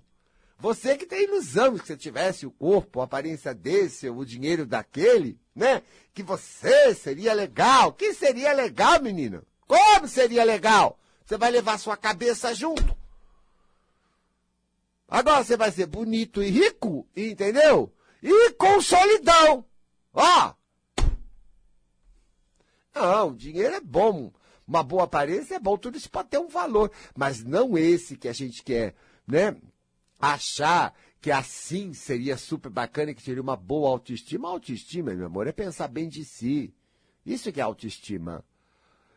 [0.60, 4.66] Você que tem ilusão que se tivesse o corpo, a aparência desse, ou o dinheiro
[4.66, 5.82] daquele, né?
[6.12, 7.92] Que você seria legal.
[7.92, 9.44] Que seria legal, menino?
[9.68, 10.98] Como seria legal?
[11.24, 12.97] Você vai levar sua cabeça junto.
[15.08, 17.90] Agora você vai ser bonito e rico, entendeu?
[18.22, 19.64] E com solidão.
[20.12, 20.54] Ó!
[22.94, 24.30] Não, dinheiro é bom.
[24.66, 26.92] Uma boa aparência é bom, tudo isso pode ter um valor.
[27.16, 28.94] Mas não esse que a gente quer,
[29.26, 29.56] né?
[30.20, 30.92] Achar
[31.22, 34.48] que assim seria super bacana, que teria uma boa autoestima.
[34.48, 36.74] Autoestima, meu amor, é pensar bem de si.
[37.24, 38.44] Isso que é autoestima.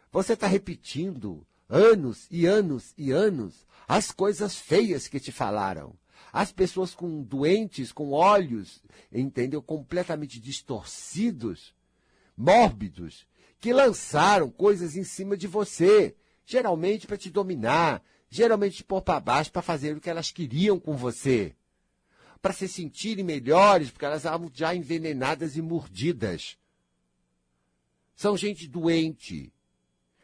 [0.10, 5.98] Você está repetindo anos e anos e anos as coisas feias que te falaram.
[6.32, 8.82] As pessoas com doentes, com olhos,
[9.12, 9.62] entendeu?
[9.62, 11.74] Completamente distorcidos,
[12.38, 13.26] mórbidos,
[13.60, 19.20] que lançaram coisas em cima de você, geralmente para te dominar, geralmente te pôr para
[19.20, 21.56] baixo para fazer o que elas queriam com você.
[22.42, 26.58] Para se sentirem melhores, porque elas estavam já envenenadas e mordidas.
[28.16, 29.54] São gente doente.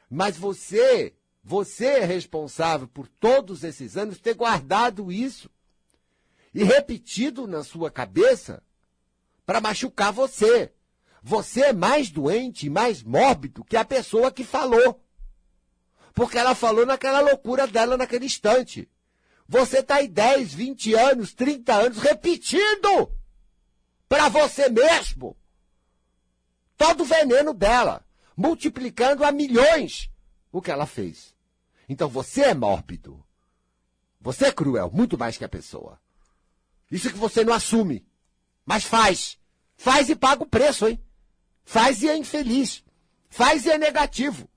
[0.10, 1.14] Mas você
[1.50, 5.50] você é responsável por todos esses anos ter guardado isso
[6.54, 8.62] e repetido na sua cabeça
[9.46, 10.74] para machucar você.
[11.24, 15.02] Você é mais doente e mais mórbido que a pessoa que falou.
[16.14, 18.90] Porque ela falou naquela loucura dela naquele instante.
[19.48, 23.10] Você está aí 10, 20 anos, 30 anos repetindo
[24.10, 25.38] para você mesmo
[26.76, 28.06] todo o veneno dela,
[28.36, 30.12] multiplicando a milhões
[30.52, 31.37] o que ela fez.
[31.88, 33.24] Então você é mórbido.
[34.20, 36.00] Você é cruel, muito mais que a pessoa.
[36.92, 38.06] Isso que você não assume.
[38.66, 39.38] Mas faz.
[39.76, 41.02] Faz e paga o preço, hein?
[41.64, 42.84] Faz e é infeliz.
[43.30, 44.50] Faz e é negativo.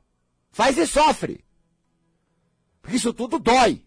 [0.51, 1.45] Faz e sofre.
[2.81, 3.85] Porque isso tudo dói.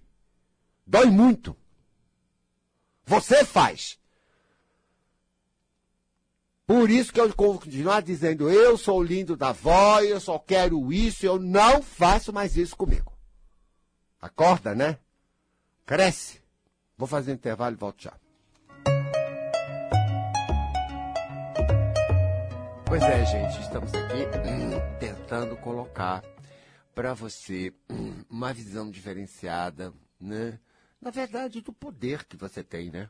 [0.86, 1.56] Dói muito.
[3.06, 4.00] Você faz.
[6.66, 11.26] Por isso que eu continuar dizendo, eu sou lindo da avó, eu só quero isso,
[11.26, 13.13] eu não faço mais isso comigo.
[14.24, 14.98] Acorda, né?
[15.86, 16.42] Cresce.
[16.98, 18.18] Vou fazer um intervalo e volto já.
[22.86, 26.24] Pois é, gente, estamos aqui hum, tentando colocar
[26.96, 30.58] para você hum, uma visão diferenciada, né?
[31.02, 33.10] Na verdade, do poder que você tem, né?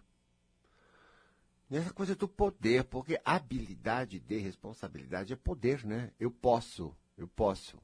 [1.69, 6.11] Nessa coisa do poder, porque habilidade de responsabilidade é poder, né?
[6.19, 7.82] Eu posso, eu posso.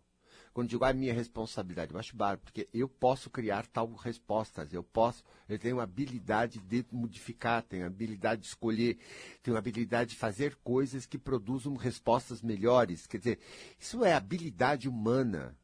[0.54, 4.84] Quando digo a minha responsabilidade, eu acho bárbaro, porque eu posso criar tal respostas, eu
[4.84, 8.98] posso, eu tenho habilidade de modificar, tenho habilidade de escolher,
[9.44, 13.06] tenho habilidade de fazer coisas que produzam respostas melhores.
[13.08, 13.40] Quer dizer,
[13.80, 15.56] isso é habilidade humana.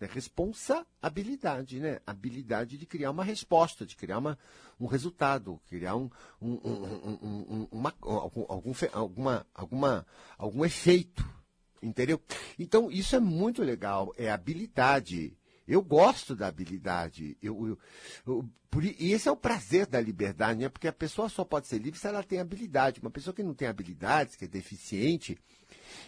[0.00, 2.00] É responsabilidade, né?
[2.06, 4.38] Habilidade de criar uma resposta, de criar uma,
[4.80, 6.08] um resultado, criar um,
[6.40, 10.06] um, um, um uma, algum, algum, alguma, alguma,
[10.38, 11.22] algum efeito
[11.82, 12.20] Entendeu?
[12.58, 14.12] Então, isso é muito legal.
[14.16, 15.36] É habilidade.
[15.66, 17.36] Eu gosto da habilidade.
[17.42, 17.78] Eu, eu,
[18.26, 18.50] eu,
[18.98, 20.68] e esse é o prazer da liberdade, né?
[20.68, 23.00] Porque a pessoa só pode ser livre se ela tem habilidade.
[23.00, 25.38] Uma pessoa que não tem habilidades, que é deficiente,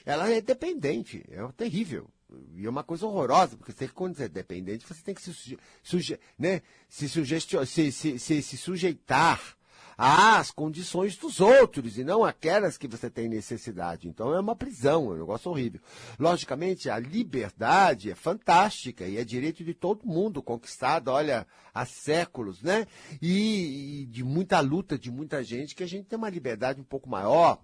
[0.04, 1.24] ela é dependente.
[1.28, 2.10] É terrível.
[2.54, 5.32] E é uma coisa horrorosa, porque você, quando você é dependente, você tem que se,
[5.32, 6.62] suje, suje, né?
[6.88, 9.56] se, se, se, se, se sujeitar
[9.96, 14.08] às condições dos outros e não aquelas que você tem necessidade.
[14.08, 15.80] Então é uma prisão, é um negócio horrível.
[16.18, 22.62] Logicamente, a liberdade é fantástica e é direito de todo mundo conquistado, olha, há séculos,
[22.62, 22.86] né?
[23.20, 26.84] E, e de muita luta de muita gente que a gente tem uma liberdade um
[26.84, 27.60] pouco maior,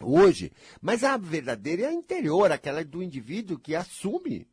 [0.00, 0.52] hoje.
[0.80, 4.46] Mas a verdadeira é a interior, aquela do indivíduo que assume,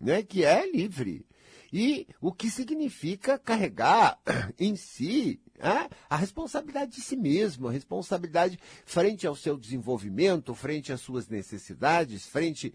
[0.00, 1.26] né, que é livre.
[1.72, 4.18] E o que significa carregar
[4.58, 10.92] em si é, a responsabilidade de si mesmo, a responsabilidade frente ao seu desenvolvimento, frente
[10.92, 12.74] às suas necessidades, frente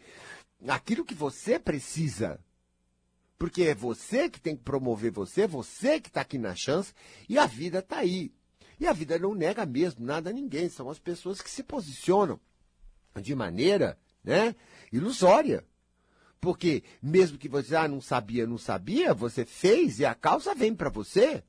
[0.67, 2.39] àquilo que você precisa.
[3.37, 6.93] Porque é você que tem que promover você, você que está aqui na chance,
[7.27, 8.33] e a vida está aí.
[8.79, 12.39] E a vida não nega mesmo nada a ninguém, são as pessoas que se posicionam
[13.21, 14.55] de maneira né,
[14.91, 15.65] ilusória.
[16.39, 20.73] Porque mesmo que você ah, não sabia, não sabia, você fez e a causa vem
[20.73, 21.43] para você.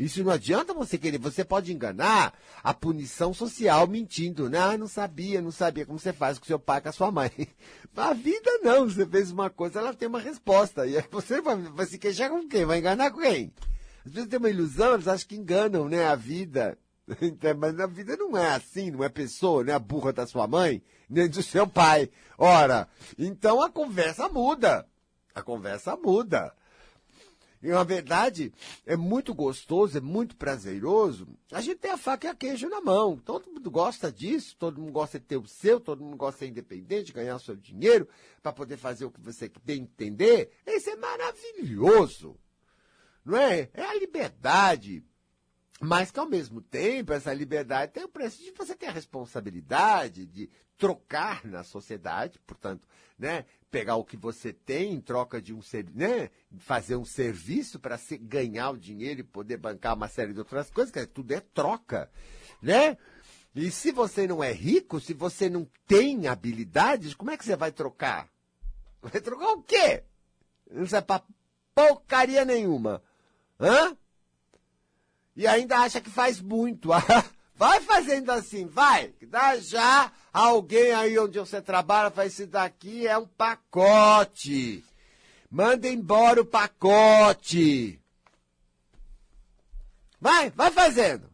[0.00, 2.32] Isso não adianta você querer, você pode enganar
[2.64, 4.58] a punição social mentindo, né?
[4.58, 7.30] Ah, não sabia, não sabia como você faz com seu pai, com a sua mãe.
[7.94, 10.86] A vida não, você fez uma coisa, ela tem uma resposta.
[10.86, 12.64] E você vai, vai se queixar com quem?
[12.64, 13.52] Vai enganar quem?
[13.98, 16.78] As pessoas têm uma ilusão, elas acham que enganam, né, a vida.
[17.20, 20.28] Então, mas a vida não é assim, não é pessoa, não é a burra da
[20.28, 22.08] sua mãe, nem do seu pai.
[22.38, 24.86] Ora, então a conversa muda.
[25.34, 26.54] A conversa muda.
[27.62, 28.52] E na verdade,
[28.86, 31.28] é muito gostoso, é muito prazeroso.
[31.52, 33.18] A gente tem a faca e a queijo na mão.
[33.18, 36.38] Todo mundo gosta disso, todo mundo gosta de ter o seu, todo mundo gosta de
[36.38, 38.08] ser independente, ganhar seu dinheiro,
[38.42, 40.50] para poder fazer o que você que entender.
[40.66, 42.34] Isso é maravilhoso.
[43.24, 43.68] Não é?
[43.74, 45.04] É a liberdade.
[45.82, 50.26] Mas que ao mesmo tempo essa liberdade tem o preço de você ter a responsabilidade
[50.26, 55.60] de trocar na sociedade, portanto, né, pegar o que você tem em troca de um
[55.94, 60.70] né, fazer um serviço para ganhar o dinheiro e poder bancar uma série de outras
[60.70, 62.10] coisas, que tudo é troca,
[62.60, 62.96] né?
[63.54, 67.56] E se você não é rico, se você não tem habilidades, como é que você
[67.56, 68.28] vai trocar?
[69.02, 70.04] Vai trocar o quê?
[70.70, 71.24] Não serve para
[71.74, 73.02] porcaria nenhuma.
[73.58, 73.96] Hã?
[75.40, 76.90] e ainda acha que faz muito.
[77.60, 79.12] Vai fazendo assim, vai.
[79.60, 84.82] Já alguém aí onde você trabalha, faz isso daqui é um pacote.
[85.50, 88.00] Manda embora o pacote.
[90.18, 91.30] Vai, vai fazendo.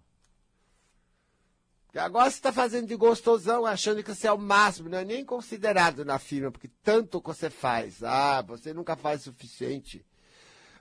[1.92, 5.04] Que agora você está fazendo de gostosão, achando que você é o máximo, não é
[5.04, 8.02] nem considerado na firma, porque tanto que você faz.
[8.02, 10.04] Ah, você nunca faz o suficiente.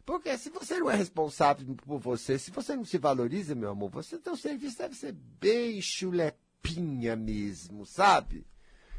[0.05, 3.89] Porque se você não é responsável por você, se você não se valoriza, meu amor,
[3.89, 8.45] você teu serviço deve ser bem chulepinha mesmo, sabe?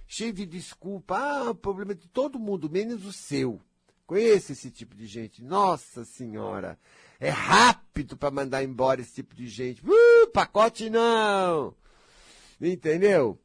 [0.09, 1.17] Cheio de desculpa.
[1.17, 3.61] Ah, o problema é de todo mundo, menos o seu.
[4.05, 5.43] Conheço esse tipo de gente.
[5.43, 6.79] Nossa Senhora.
[7.21, 9.83] É rápido para mandar embora esse tipo de gente.
[9.85, 11.75] Uh, pacote não.
[12.61, 13.39] Entendeu?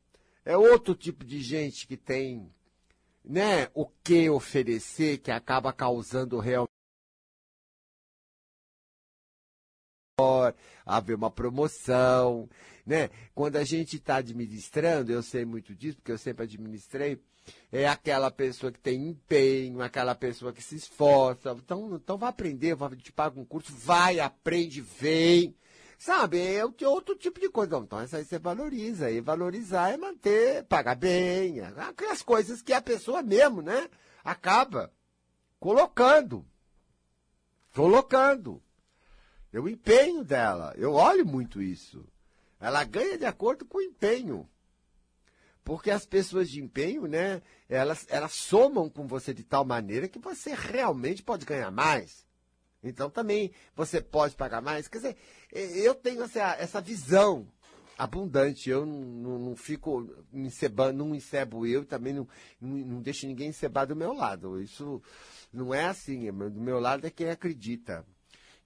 [0.43, 2.51] É outro tipo de gente que tem,
[3.23, 6.70] né, o que oferecer que acaba causando realmente
[10.85, 12.49] haver uma promoção,
[12.85, 13.09] né?
[13.33, 17.19] Quando a gente está administrando, eu sei muito disso, porque eu sempre administrei,
[17.71, 21.51] é aquela pessoa que tem empenho, aquela pessoa que se esforça.
[21.51, 25.55] Então, então vai aprender, vai te pagar um curso, vai, aprende, vem.
[25.97, 27.77] Sabe, é outro tipo de coisa.
[27.77, 29.11] Então, isso aí você valoriza.
[29.11, 33.87] E valorizar é manter, pagar bem, aquelas coisas que a pessoa mesmo, né,
[34.23, 34.91] acaba
[35.59, 36.45] colocando.
[37.73, 38.61] Colocando.
[39.53, 40.73] É o empenho dela.
[40.77, 42.05] Eu olho muito isso.
[42.59, 44.47] Ela ganha de acordo com o empenho.
[45.63, 50.19] Porque as pessoas de empenho, né, elas, elas somam com você de tal maneira que
[50.19, 52.25] você realmente pode ganhar mais.
[52.83, 54.87] Então também você pode pagar mais.
[54.87, 55.17] Quer dizer,
[55.51, 57.47] eu tenho essa, essa visão
[57.97, 58.69] abundante.
[58.69, 62.27] Eu não, não, não fico encebando, não encebo eu, também não,
[62.59, 64.59] não, não deixo ninguém encebar do meu lado.
[64.59, 65.01] Isso
[65.53, 66.31] não é assim.
[66.31, 68.05] Do meu lado é quem acredita.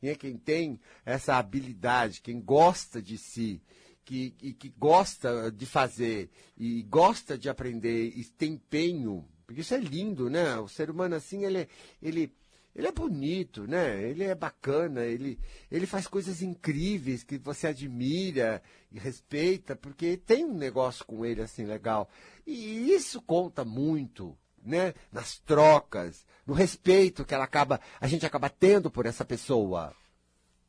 [0.05, 3.59] E é quem tem essa habilidade, quem gosta de si,
[4.03, 9.27] que, que, que gosta de fazer e gosta de aprender e tem empenho.
[9.47, 10.57] Porque isso é lindo, né?
[10.57, 11.67] O ser humano assim, ele,
[11.99, 12.31] ele
[12.75, 14.03] ele é bonito, né?
[14.03, 15.39] Ele é bacana, ele,
[15.71, 21.41] ele faz coisas incríveis que você admira e respeita, porque tem um negócio com ele
[21.41, 22.09] assim legal.
[22.45, 24.93] E isso conta muito, né?
[25.11, 29.93] Nas trocas, no respeito que ela acaba, a gente acaba tendo por essa pessoa,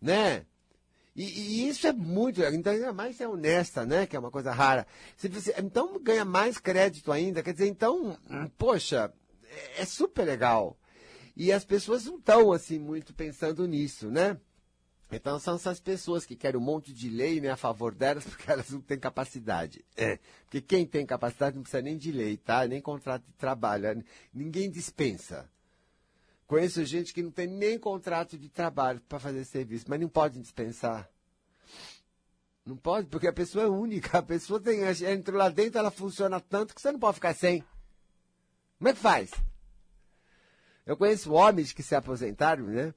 [0.01, 0.45] né?
[1.15, 4.07] E, e, isso é muito, então ainda mais é honesta, né?
[4.07, 4.87] Que é uma coisa rara.
[5.17, 8.19] Você, então ganha mais crédito ainda, quer dizer, então,
[8.59, 9.11] poxa,
[9.49, 10.79] é, é super legal.
[11.35, 14.39] E as pessoas não estão, assim, muito pensando nisso, né?
[15.11, 18.51] Então são essas pessoas que querem um monte de lei né, a favor delas porque
[18.51, 19.85] elas não têm capacidade.
[19.97, 20.19] É.
[20.45, 22.67] Porque quem tem capacidade não precisa nem de lei, tá?
[22.67, 24.05] Nem contrato de trabalho.
[24.35, 25.49] Ninguém dispensa.
[26.47, 30.41] Conheço gente que não tem nem contrato de trabalho para fazer serviço, mas não pode
[30.41, 31.09] dispensar.
[32.65, 34.19] Não pode, porque a pessoa é única.
[34.19, 37.65] A pessoa tem, entra lá dentro, ela funciona tanto que você não pode ficar sem.
[38.79, 39.31] Como é que faz?
[40.85, 42.95] Eu conheço homens que se aposentaram, né?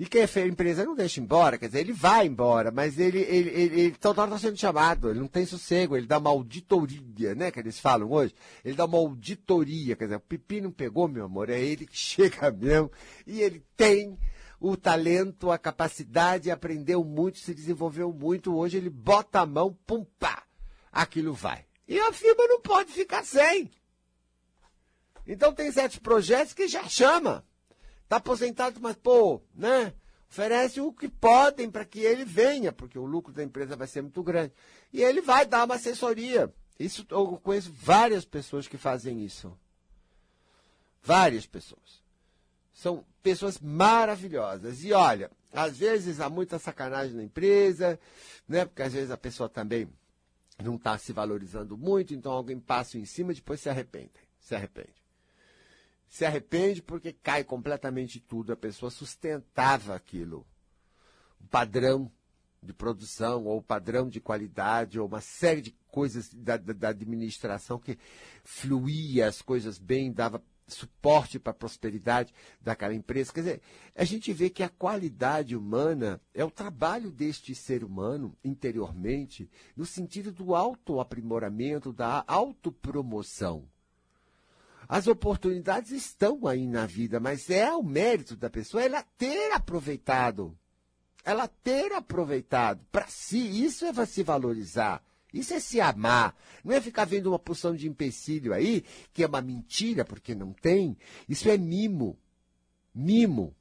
[0.00, 3.50] E que a empresa não deixa embora, quer dizer, ele vai embora, mas ele, ele,
[3.50, 7.34] ele, ele toda hora está sendo chamado, ele não tem sossego, ele dá uma auditoria,
[7.34, 8.34] né, que eles falam hoje,
[8.64, 11.92] ele dá uma auditoria, quer dizer, o pipi não pegou, meu amor, é ele que
[11.98, 12.90] chega mesmo,
[13.26, 14.18] e ele tem
[14.58, 20.06] o talento, a capacidade, aprendeu muito, se desenvolveu muito, hoje ele bota a mão, pum,
[20.18, 20.44] pá,
[20.90, 21.66] aquilo vai.
[21.86, 23.70] E a firma não pode ficar sem.
[25.26, 27.44] Então tem certos projetos que já chama.
[28.10, 29.94] Está aposentado, mas, pô, né?
[30.28, 34.02] Oferece o que podem para que ele venha, porque o lucro da empresa vai ser
[34.02, 34.52] muito grande.
[34.92, 36.52] E ele vai dar uma assessoria.
[36.76, 39.56] Isso eu conheço várias pessoas que fazem isso.
[41.00, 42.02] Várias pessoas.
[42.72, 44.82] São pessoas maravilhosas.
[44.82, 47.96] E olha, às vezes há muita sacanagem na empresa,
[48.48, 48.64] né?
[48.64, 49.88] Porque às vezes a pessoa também
[50.60, 54.10] não está se valorizando muito, então alguém passa em cima e depois se arrepende.
[54.40, 54.99] Se arrepende
[56.10, 58.52] se arrepende porque cai completamente tudo.
[58.52, 60.44] A pessoa sustentava aquilo.
[61.40, 62.10] O padrão
[62.60, 66.88] de produção, ou o padrão de qualidade, ou uma série de coisas da, da, da
[66.88, 67.96] administração que
[68.44, 73.32] fluía as coisas bem, dava suporte para a prosperidade daquela empresa.
[73.32, 73.62] Quer dizer,
[73.94, 79.86] a gente vê que a qualidade humana é o trabalho deste ser humano interiormente, no
[79.86, 83.68] sentido do autoaprimoramento, da autopromoção.
[84.90, 90.58] As oportunidades estão aí na vida, mas é o mérito da pessoa ela ter aproveitado.
[91.24, 93.38] Ela ter aproveitado para si.
[93.38, 95.00] Isso é se valorizar.
[95.32, 96.36] Isso é se amar.
[96.64, 100.52] Não é ficar vendo uma porção de empecilho aí, que é uma mentira, porque não
[100.52, 100.98] tem.
[101.28, 102.18] Isso é mimo.
[102.92, 103.54] Mimo.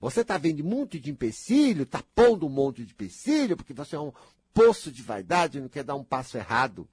[0.00, 3.94] Você está vendo um monte de empecilho, está pondo um monte de empecilho, porque você
[3.94, 4.12] é um
[4.52, 6.88] poço de vaidade e não quer dar um passo errado.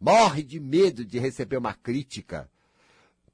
[0.00, 2.50] Morre de medo de receber uma crítica.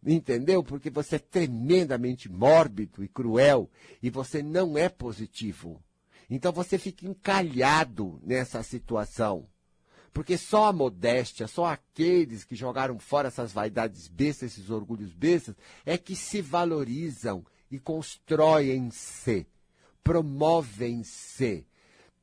[0.04, 0.62] Entendeu?
[0.62, 3.68] Porque você é tremendamente mórbido e cruel
[4.02, 5.82] e você não é positivo.
[6.30, 9.48] Então você fica encalhado nessa situação.
[10.12, 15.54] Porque só a modéstia, só aqueles que jogaram fora essas vaidades bestas, esses orgulhos bestas,
[15.84, 19.46] é que se valorizam e constroem-se,
[20.02, 21.66] promovem-se,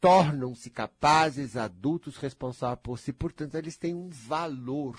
[0.02, 3.14] tornam-se capazes, adultos, responsáveis por si.
[3.14, 4.98] Portanto, eles têm um valor.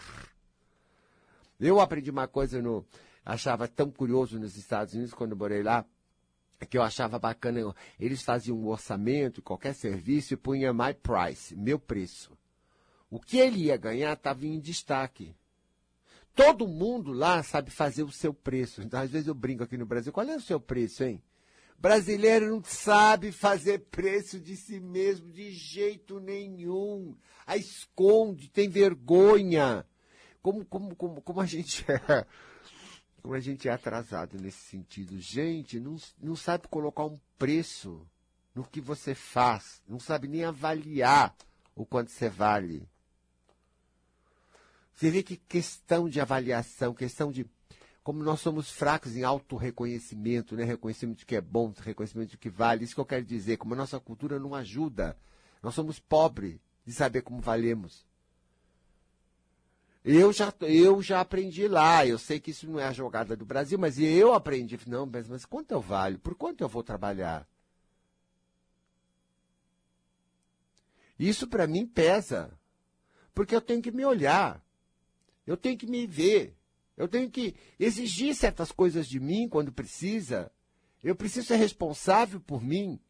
[1.58, 2.84] Eu aprendi uma coisa no.
[3.24, 5.84] Achava tão curioso nos Estados Unidos quando eu morei lá,
[6.70, 7.74] que eu achava bacana.
[7.98, 12.30] Eles faziam um orçamento, qualquer serviço, e punha my price, meu preço.
[13.10, 15.34] O que ele ia ganhar estava em destaque.
[16.34, 18.82] Todo mundo lá sabe fazer o seu preço.
[18.82, 21.22] Então, às vezes eu brinco aqui no Brasil, qual é o seu preço, hein?
[21.78, 27.16] Brasileiro não sabe fazer preço de si mesmo de jeito nenhum.
[27.46, 29.84] A esconde, tem vergonha
[30.46, 32.24] como, como, como, como a gente é.
[33.20, 35.18] Como a gente é atrasado nesse sentido.
[35.18, 38.06] Gente, não, não sabe colocar um preço.
[38.54, 41.34] no que você faz, não sabe nem avaliar
[41.74, 42.88] o quanto você vale.
[44.94, 47.44] Você vê que questão de avaliação, questão de
[48.04, 50.62] como nós somos fracos em auto-reconhecimento, né?
[50.62, 53.74] reconhecimento de que é bom, reconhecimento de que vale, isso que eu quero dizer, como
[53.74, 55.18] a nossa cultura não ajuda.
[55.60, 58.06] Nós somos pobres de saber como valemos.
[60.08, 63.44] Eu já, eu já aprendi lá, eu sei que isso não é a jogada do
[63.44, 66.16] Brasil, mas eu aprendi, não, mas, mas quanto eu valho?
[66.20, 67.44] Por quanto eu vou trabalhar?
[71.18, 72.56] Isso para mim pesa,
[73.34, 74.64] porque eu tenho que me olhar,
[75.44, 76.56] eu tenho que me ver,
[76.96, 80.52] eu tenho que exigir certas coisas de mim quando precisa.
[81.02, 83.00] Eu preciso ser responsável por mim.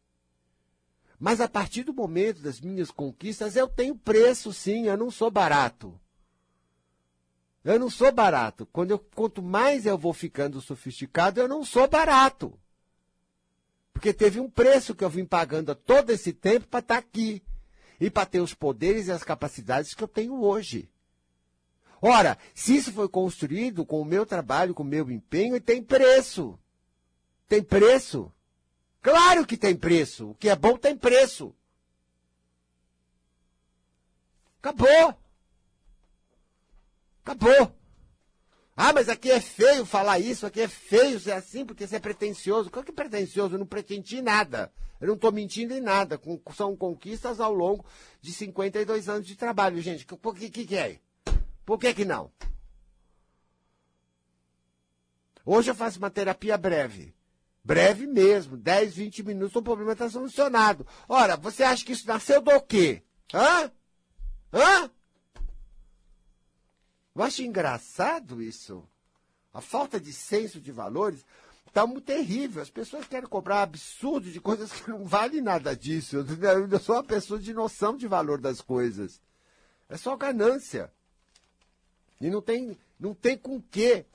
[1.19, 4.87] Mas a partir do momento das minhas conquistas, eu tenho preço, sim.
[4.87, 5.99] Eu não sou barato.
[7.63, 8.65] Eu não sou barato.
[8.67, 12.57] Quando eu, quanto mais eu vou ficando sofisticado, eu não sou barato.
[13.91, 17.41] Porque teve um preço que eu vim pagando todo esse tempo para estar tá aqui.
[17.99, 20.89] E para ter os poderes e as capacidades que eu tenho hoje.
[22.01, 26.59] Ora, se isso foi construído com o meu trabalho, com o meu empenho, tem preço.
[27.47, 28.31] Tem preço.
[29.01, 30.29] Claro que tem preço.
[30.29, 31.55] O que é bom tem preço.
[34.61, 35.17] Acabou.
[37.27, 37.75] Acabou.
[38.73, 41.99] Ah, mas aqui é feio falar isso, aqui é feio ser assim, porque você é
[41.99, 42.71] pretencioso.
[42.71, 43.55] Qual que é pretencioso?
[43.55, 44.71] Eu não pretendi nada.
[45.01, 46.21] Eu não estou mentindo em nada.
[46.55, 47.85] São conquistas ao longo
[48.21, 50.07] de 52 anos de trabalho, gente.
[50.09, 50.99] O que, que, que é?
[51.65, 52.31] Por que que não?
[55.45, 57.13] Hoje eu faço uma terapia breve.
[57.63, 60.87] Breve mesmo, 10, 20 minutos, o problema está solucionado.
[61.09, 63.03] Ora, você acha que isso nasceu do quê?
[63.33, 63.69] Hã?
[64.53, 64.91] Hã?
[67.17, 68.87] Eu acho engraçado isso.
[69.51, 71.25] A falta de senso de valores
[71.65, 72.61] está muito terrível.
[72.61, 76.17] As pessoas querem cobrar absurdo de coisas que não valem nada disso.
[76.71, 79.19] Eu sou uma pessoa de noção de valor das coisas.
[79.89, 80.93] É só ganância.
[82.21, 84.05] E não tem, não tem com quê.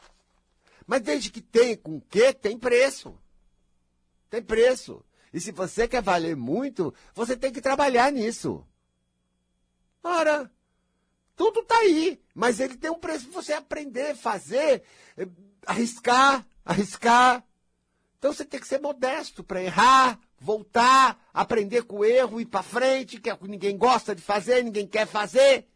[0.86, 3.18] Mas desde que tem com quê, tem preço.
[4.30, 5.04] Tem preço.
[5.34, 8.64] E se você quer valer muito, você tem que trabalhar nisso.
[10.04, 10.48] Ora,
[11.36, 12.20] tudo está aí.
[12.34, 14.82] Mas ele tem um preço para você aprender, fazer,
[15.16, 15.26] eh,
[15.66, 17.44] arriscar, arriscar.
[18.18, 22.62] Então você tem que ser modesto para errar, voltar, aprender com o erro, ir para
[22.62, 25.68] frente, que é o que ninguém gosta de fazer, ninguém quer fazer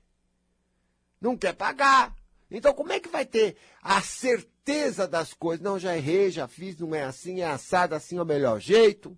[1.20, 2.14] não quer pagar.
[2.50, 5.64] Então, como é que vai ter a certeza das coisas?
[5.64, 9.16] Não, já errei, já fiz, não é assim, é assado, assim é o melhor jeito.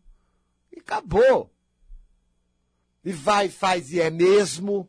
[0.72, 1.52] E acabou.
[3.04, 4.88] E vai, faz e é mesmo,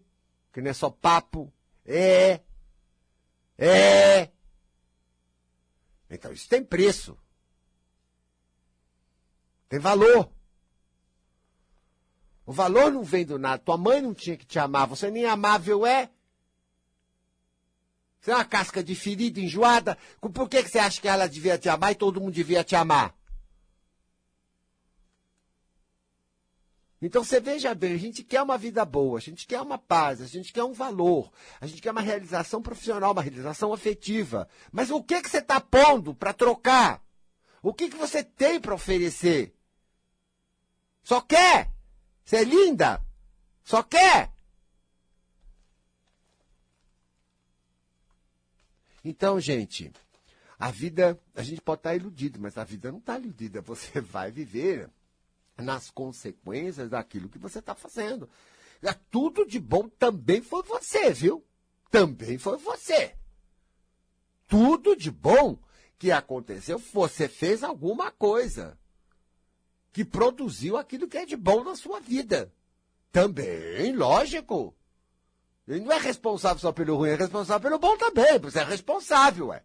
[0.51, 1.51] que não é só papo.
[1.85, 2.41] É.
[3.57, 4.29] É.
[6.09, 7.17] Então, isso tem preço.
[9.67, 10.31] Tem valor.
[12.45, 13.61] O valor não vem do nada.
[13.61, 14.87] Tua mãe não tinha que te amar.
[14.87, 16.09] Você nem amável é.
[18.19, 19.97] Você é uma casca de ferida, enjoada.
[20.19, 22.75] Por que, que você acha que ela devia te amar e todo mundo devia te
[22.75, 23.15] amar?
[27.01, 30.21] Então você veja bem, a gente quer uma vida boa, a gente quer uma paz,
[30.21, 31.31] a gente quer um valor,
[31.61, 34.49] a gente quer uma realização profissional, uma realização afetiva.
[34.71, 37.01] Mas o que, que você está pondo para trocar?
[37.61, 39.53] O que, que você tem para oferecer?
[41.01, 41.71] Só quer?
[42.25, 43.01] Você é linda?
[43.63, 44.31] Só quer?
[49.03, 49.91] Então, gente,
[50.59, 53.61] a vida, a gente pode estar iludido, mas a vida não está iludida.
[53.61, 54.89] Você vai viver
[55.61, 58.29] nas consequências daquilo que você está fazendo.
[58.81, 61.45] É tudo de bom também foi você, viu?
[61.91, 63.15] Também foi você.
[64.47, 65.59] Tudo de bom
[65.97, 68.79] que aconteceu, você fez alguma coisa
[69.91, 72.53] que produziu aquilo que é de bom na sua vida.
[73.11, 74.75] Também, lógico.
[75.67, 78.39] Ele não é responsável só pelo ruim, é responsável pelo bom também.
[78.39, 79.63] Você é responsável, é.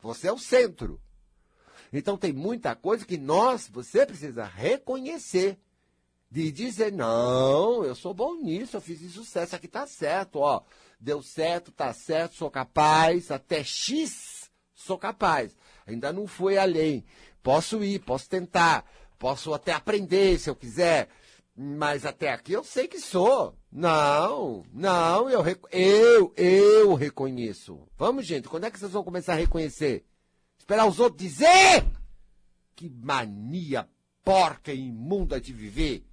[0.00, 1.00] Você é o centro.
[1.92, 5.58] Então tem muita coisa que nós, você precisa reconhecer.
[6.28, 9.22] De dizer, não, eu sou bom nisso, eu fiz isso
[9.54, 10.62] aqui tá certo, ó.
[10.98, 14.36] Deu certo, tá certo, sou capaz, até X
[14.76, 15.56] sou capaz.
[15.86, 17.04] Ainda não fui além.
[17.42, 18.84] Posso ir, posso tentar,
[19.18, 21.08] posso até aprender se eu quiser.
[21.58, 23.56] Mas até aqui eu sei que sou.
[23.72, 27.88] Não, não, eu, eu, eu reconheço.
[27.96, 30.04] Vamos, gente, quando é que vocês vão começar a reconhecer?
[30.66, 31.86] Esperar os outros dizer?
[32.74, 33.88] Que mania
[34.24, 36.04] porca e imunda de viver.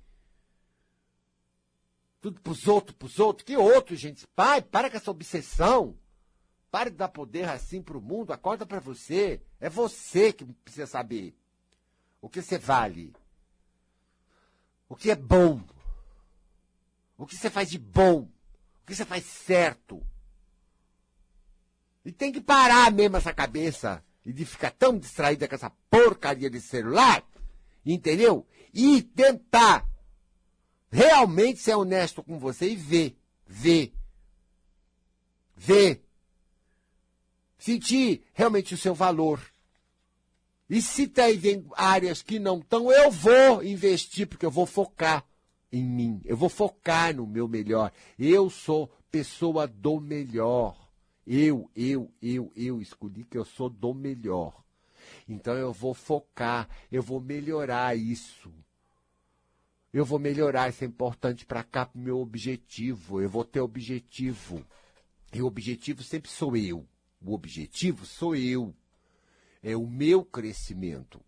[2.21, 3.43] Tudo pros outros, pros outros.
[3.43, 4.27] Que outros, gente?
[4.27, 5.97] Pai, para com essa obsessão.
[6.69, 8.31] Pare de dar poder assim pro mundo.
[8.31, 9.41] Acorda para você.
[9.59, 11.35] É você que precisa saber
[12.21, 13.11] o que você vale.
[14.87, 15.63] o que é bom,
[17.17, 18.29] o que você faz de bom,
[18.83, 20.05] o que você faz certo.
[22.05, 26.49] E tem que parar mesmo essa cabeça e de ficar tão distraída com essa porcaria
[26.49, 27.23] de celular,
[27.85, 28.45] entendeu?
[28.73, 29.87] E tentar
[30.91, 33.93] realmente ser honesto com você e ver, ver,
[35.55, 36.03] ver,
[37.57, 39.41] sentir realmente o seu valor.
[40.69, 45.25] E se tem áreas que não estão, eu vou investir, porque eu vou focar
[45.71, 46.21] em mim.
[46.25, 47.91] Eu vou focar no meu melhor.
[48.17, 50.82] Eu sou pessoa do melhor.
[51.25, 54.63] Eu, eu, eu, eu escolhi que eu sou do melhor.
[55.27, 58.51] Então eu vou focar, eu vou melhorar isso.
[59.93, 63.21] Eu vou melhorar, isso é importante para cá, para o meu objetivo.
[63.21, 64.65] Eu vou ter objetivo.
[65.31, 66.85] E o objetivo sempre sou eu.
[67.21, 68.73] O objetivo sou eu.
[69.61, 71.21] É o meu crescimento.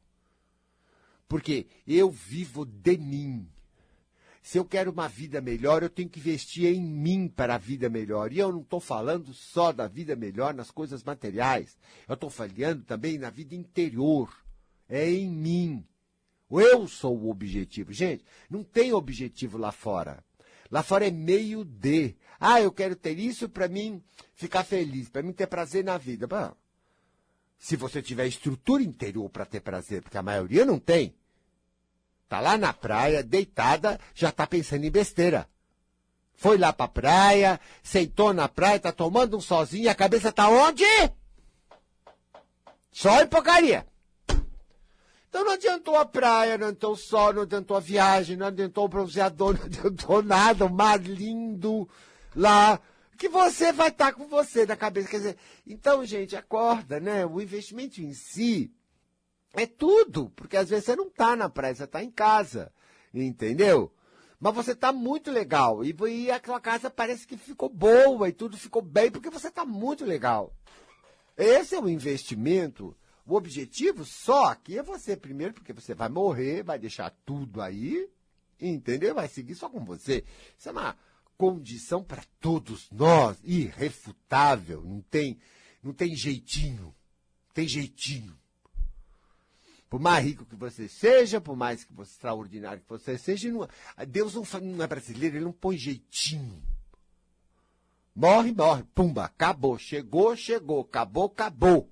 [1.27, 3.47] Porque eu vivo de mim.
[4.45, 7.89] Se eu quero uma vida melhor, eu tenho que investir em mim para a vida
[7.89, 8.31] melhor.
[8.31, 11.75] E eu não estou falando só da vida melhor nas coisas materiais.
[12.07, 14.31] Eu estou falando também na vida interior.
[14.87, 15.83] É em mim.
[16.51, 17.91] Eu sou o objetivo.
[17.91, 20.23] Gente, não tem objetivo lá fora.
[20.69, 22.15] Lá fora é meio de.
[22.39, 23.99] Ah, eu quero ter isso para mim
[24.35, 26.27] ficar feliz, para mim ter prazer na vida.
[26.27, 26.55] Bom,
[27.57, 31.15] se você tiver estrutura interior para ter prazer, porque a maioria não tem.
[32.27, 35.47] Tá lá na praia, deitada, já tá pensando em besteira.
[36.33, 40.83] Foi lá pra praia, sentou na praia, tá tomando um sozinho, a cabeça tá onde?
[42.91, 43.85] Só em porcaria.
[45.29, 48.85] Então não adiantou a praia, não adiantou o sol, não adiantou a viagem, não adiantou
[48.85, 51.89] o bronzeador, não adiantou nada, o mar lindo
[52.33, 52.79] lá,
[53.17, 55.09] que você vai estar tá com você na cabeça.
[55.09, 57.25] Quer dizer, então, gente, acorda, né?
[57.25, 58.71] O investimento em si,
[59.55, 62.71] é tudo, porque às vezes você não está na praia, você está em casa,
[63.13, 63.91] entendeu?
[64.37, 68.57] Mas você está muito legal e, e aquela casa parece que ficou boa e tudo
[68.57, 70.53] ficou bem porque você está muito legal.
[71.37, 72.95] Esse é o investimento.
[73.25, 78.07] O objetivo só aqui é você primeiro, porque você vai morrer, vai deixar tudo aí,
[78.59, 79.15] entendeu?
[79.15, 80.23] Vai seguir só com você.
[80.57, 80.97] Isso é uma
[81.37, 84.83] condição para todos nós, irrefutável.
[84.83, 85.39] Não tem,
[85.81, 86.93] não tem jeitinho,
[87.53, 88.37] tem jeitinho.
[89.95, 93.65] Por mais rico que você seja, por mais que você, extraordinário que você seja, não,
[94.05, 96.61] Deus não, não é brasileiro, ele não põe jeitinho.
[98.13, 99.77] Morre, morre, pumba, acabou.
[99.77, 101.89] Chegou, chegou, acabou, acabou.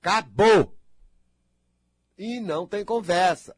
[0.00, 0.78] Acabou.
[2.16, 3.56] E não tem conversa.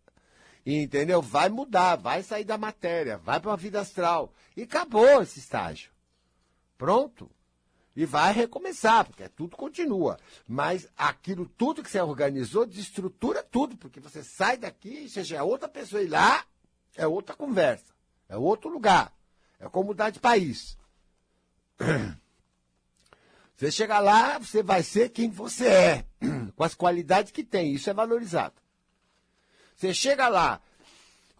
[0.65, 1.21] Entendeu?
[1.21, 4.33] Vai mudar, vai sair da matéria, vai para uma vida astral.
[4.57, 5.91] E acabou esse estágio.
[6.79, 7.31] Pronto
[7.97, 10.19] e vai recomeçar, porque tudo continua.
[10.47, 15.67] Mas aquilo tudo que você organizou desestrutura tudo, porque você sai daqui, seja é outra
[15.67, 16.45] pessoa ir lá,
[16.95, 17.95] é outra conversa,
[18.29, 19.13] é outro lugar,
[19.59, 20.77] é como mudar de país.
[23.59, 26.05] Você chega lá, você vai ser quem você é,
[26.55, 28.55] com as qualidades que tem, isso é valorizado.
[29.75, 30.61] Você chega lá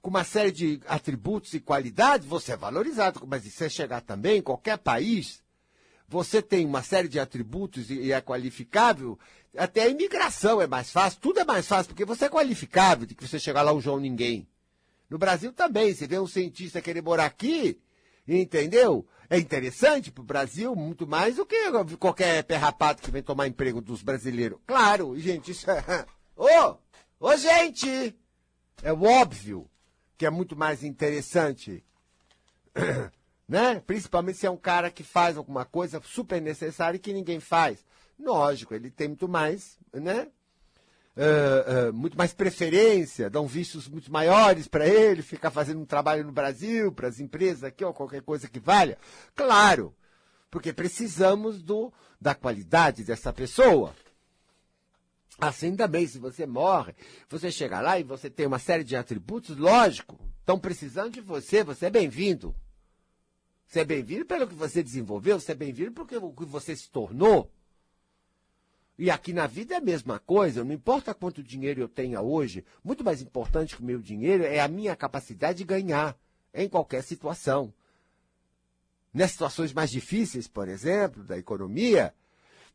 [0.01, 4.39] com uma série de atributos e qualidades, você é valorizado, mas se você chegar também
[4.39, 5.43] em qualquer país,
[6.09, 9.19] você tem uma série de atributos e é qualificável,
[9.57, 13.15] até a imigração é mais fácil, tudo é mais fácil, porque você é qualificável de
[13.15, 14.47] que você chegar lá um João Ninguém.
[15.09, 17.81] No Brasil também, você vê um cientista querer morar aqui,
[18.27, 19.07] entendeu?
[19.29, 21.57] É interessante para o Brasil muito mais do que
[21.99, 24.59] qualquer perrapato que vem tomar emprego dos brasileiros.
[24.67, 26.07] Claro, gente, isso é.
[26.37, 26.47] Ô!
[27.19, 28.15] Ô, ô, gente!
[28.83, 29.69] É óbvio
[30.19, 31.85] que é muito mais interessante
[33.49, 33.81] né?
[33.87, 37.85] Principalmente se é um cara que faz alguma coisa super necessária e que ninguém faz.
[38.19, 40.29] Lógico, ele tem muito mais, né?
[41.17, 46.25] Uh, uh, muito mais preferência, dão vistos muito maiores para ele, ficar fazendo um trabalho
[46.25, 48.99] no Brasil, para as empresas aqui, ou qualquer coisa que valha.
[49.35, 49.95] Claro,
[50.51, 51.91] porque precisamos do,
[52.21, 53.95] da qualidade dessa pessoa.
[55.39, 56.95] Assim também, se você morre,
[57.29, 61.65] você chega lá e você tem uma série de atributos, lógico, estão precisando de você,
[61.65, 62.55] você é bem-vindo.
[63.67, 67.51] Você é bem-vindo pelo que você desenvolveu, você é bem-vindo pelo que você se tornou.
[68.99, 72.65] E aqui na vida é a mesma coisa, não importa quanto dinheiro eu tenha hoje,
[72.83, 76.17] muito mais importante que o meu dinheiro é a minha capacidade de ganhar
[76.55, 77.75] em qualquer situação.
[79.13, 82.15] Nas situações mais difíceis, por exemplo, da economia,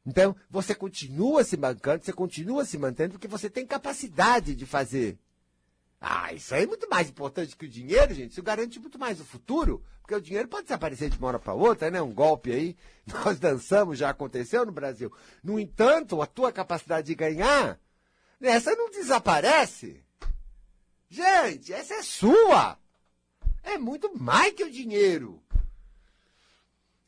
[0.06, 5.18] então você continua se bancando, você continua se mantendo porque você tem capacidade de fazer.
[6.04, 8.32] Ah, isso aí é muito mais importante que o dinheiro, gente.
[8.32, 11.54] Isso garante muito mais o futuro, porque o dinheiro pode desaparecer de uma hora para
[11.54, 12.02] outra, né?
[12.02, 12.76] Um golpe aí,
[13.24, 15.14] nós dançamos, já aconteceu no Brasil.
[15.43, 17.80] No entanto, a tua capacidade de ganhar,
[18.41, 20.04] essa não desaparece.
[21.08, 22.80] Gente, essa é sua.
[23.62, 25.39] É muito mais que o dinheiro.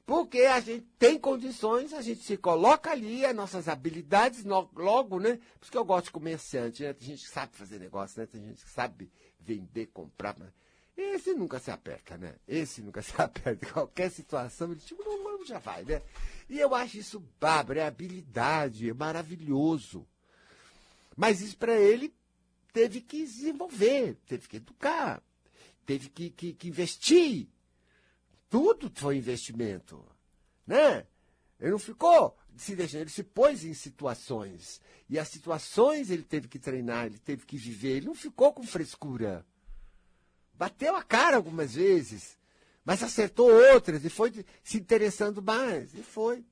[0.06, 5.40] Porque a gente tem condições, a gente se coloca ali, as nossas habilidades logo, né?
[5.58, 6.94] Por isso que eu gosto de comerciante, né?
[6.94, 8.26] Tem gente que sabe fazer negócio, né?
[8.26, 10.36] Tem gente que sabe vender, comprar.
[10.38, 10.50] Mas
[10.98, 12.36] esse nunca se aperta, né?
[12.46, 13.66] Esse nunca se aperta.
[13.72, 16.02] Qualquer situação, ele tipo, não, não, já vai, né?
[16.50, 20.06] E eu acho isso bárbaro, é habilidade, é maravilhoso.
[21.16, 22.14] Mas isso para ele
[22.74, 25.24] teve que desenvolver, teve que educar,
[25.86, 27.48] teve que, que, que investir.
[28.54, 30.06] Tudo foi investimento,
[30.68, 31.08] né?
[31.60, 34.80] Ele não ficou se deixando, ele se pôs em situações.
[35.10, 38.62] E as situações ele teve que treinar, ele teve que viver, ele não ficou com
[38.62, 39.44] frescura.
[40.54, 42.38] Bateu a cara algumas vezes,
[42.86, 45.92] mas acertou outras e foi se interessando mais.
[45.96, 46.46] E foi.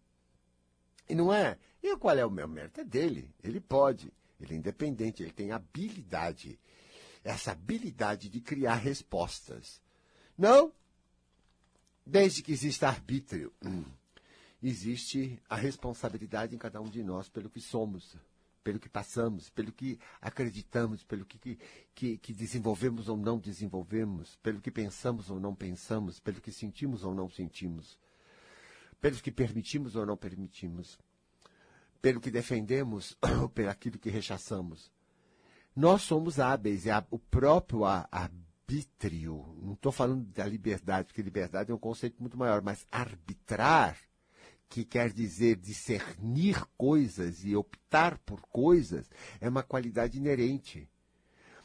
[1.08, 1.56] E não é?
[1.84, 2.82] E qual é o meu mérito?
[2.82, 3.32] É dele.
[3.44, 4.12] Ele pode.
[4.40, 6.60] Ele é independente, ele tem habilidade.
[7.24, 9.80] Essa habilidade de criar respostas.
[10.36, 10.74] Não
[12.12, 13.54] Desde que exista arbítrio,
[14.62, 18.18] existe a responsabilidade em cada um de nós pelo que somos,
[18.62, 21.58] pelo que passamos, pelo que acreditamos, pelo que,
[21.96, 27.06] que, que, desenvolvemos ou não desenvolvemos, pelo que pensamos ou não pensamos, pelo que sentimos
[27.06, 27.98] ou não sentimos,
[29.00, 31.00] pelo que permitimos ou não permitimos,
[32.02, 34.92] pelo que defendemos ou pelo aquilo que rechaçamos.
[35.74, 41.72] Nós somos hábeis, é o próprio arbítrio arbítrio, não estou falando da liberdade, porque liberdade
[41.72, 43.98] é um conceito muito maior, mas arbitrar,
[44.70, 49.10] que quer dizer discernir coisas e optar por coisas,
[49.42, 50.88] é uma qualidade inerente.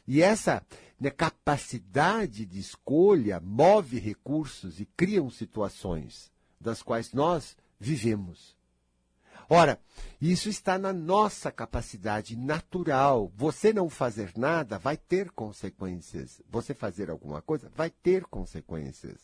[0.09, 0.65] E essa
[0.99, 8.56] né, capacidade de escolha move recursos e cria situações das quais nós vivemos.
[9.49, 9.78] Ora,
[10.20, 13.30] isso está na nossa capacidade natural.
[13.36, 16.42] Você não fazer nada vai ter consequências.
[16.51, 19.20] Você fazer alguma coisa vai ter consequências.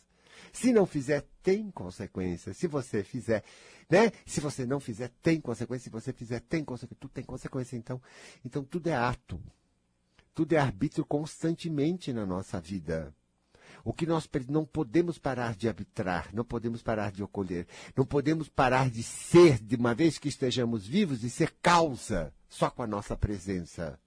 [0.51, 2.57] Se não fizer, tem consequências.
[2.57, 3.43] Se você fizer,
[3.89, 4.11] né?
[4.25, 5.85] Se você não fizer, tem consequência.
[5.85, 6.97] Se você fizer, tem consequência.
[6.99, 7.75] Tudo tem consequência.
[7.75, 8.01] Então,
[8.45, 9.41] então tudo é ato.
[10.33, 13.13] Tudo é arbítrio constantemente na nossa vida.
[13.83, 18.47] O que nós não podemos parar de arbitrar, não podemos parar de ocolher, não podemos
[18.47, 22.87] parar de ser, de uma vez que estejamos vivos, e ser causa só com a
[22.87, 23.99] nossa presença,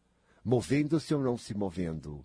[0.42, 2.24] movendo-se ou não se movendo.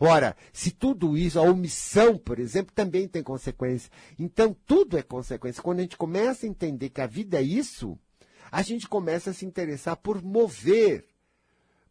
[0.00, 3.90] Ora, se tudo isso, a omissão, por exemplo, também tem consequência.
[4.18, 5.62] Então, tudo é consequência.
[5.62, 7.98] Quando a gente começa a entender que a vida é isso,
[8.50, 11.04] a gente começa a se interessar por mover,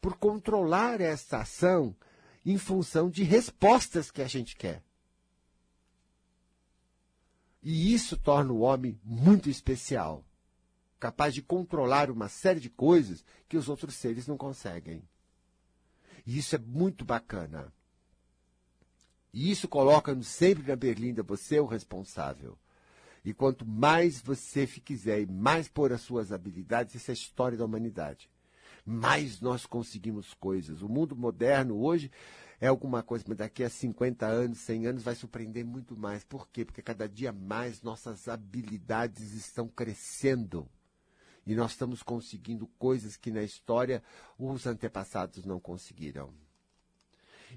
[0.01, 1.95] por controlar essa ação,
[2.45, 4.83] em função de respostas que a gente quer.
[7.63, 10.23] E isso torna o homem muito especial,
[10.99, 15.01] capaz de controlar uma série de coisas que os outros seres não conseguem.
[16.25, 17.73] E isso é muito bacana.
[19.33, 22.57] E isso coloca-nos sempre na berlinda, você é o responsável.
[23.23, 27.57] E quanto mais você quiser e mais pôr as suas habilidades, isso é a história
[27.57, 28.29] da humanidade
[28.85, 30.81] mais nós conseguimos coisas.
[30.81, 32.11] O mundo moderno hoje
[32.61, 36.23] é alguma coisa, mas daqui a 50 anos, 100 anos vai surpreender muito mais.
[36.23, 36.63] Por quê?
[36.63, 40.69] Porque cada dia mais nossas habilidades estão crescendo.
[41.45, 44.01] E nós estamos conseguindo coisas que na história
[44.37, 46.33] os antepassados não conseguiram.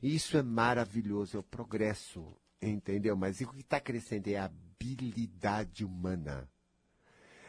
[0.02, 3.16] Isso é maravilhoso, é o progresso, entendeu?
[3.16, 6.48] Mas o que está crescendo é a habilidade humana.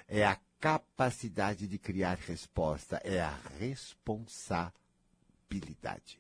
[0.07, 6.19] É a capacidade de criar resposta, é a responsabilidade.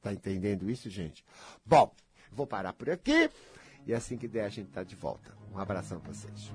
[0.00, 1.24] Tá entendendo isso, gente?
[1.64, 1.92] Bom,
[2.30, 3.28] vou parar por aqui
[3.86, 5.36] e assim que der a gente tá de volta.
[5.52, 6.52] Um abração para vocês.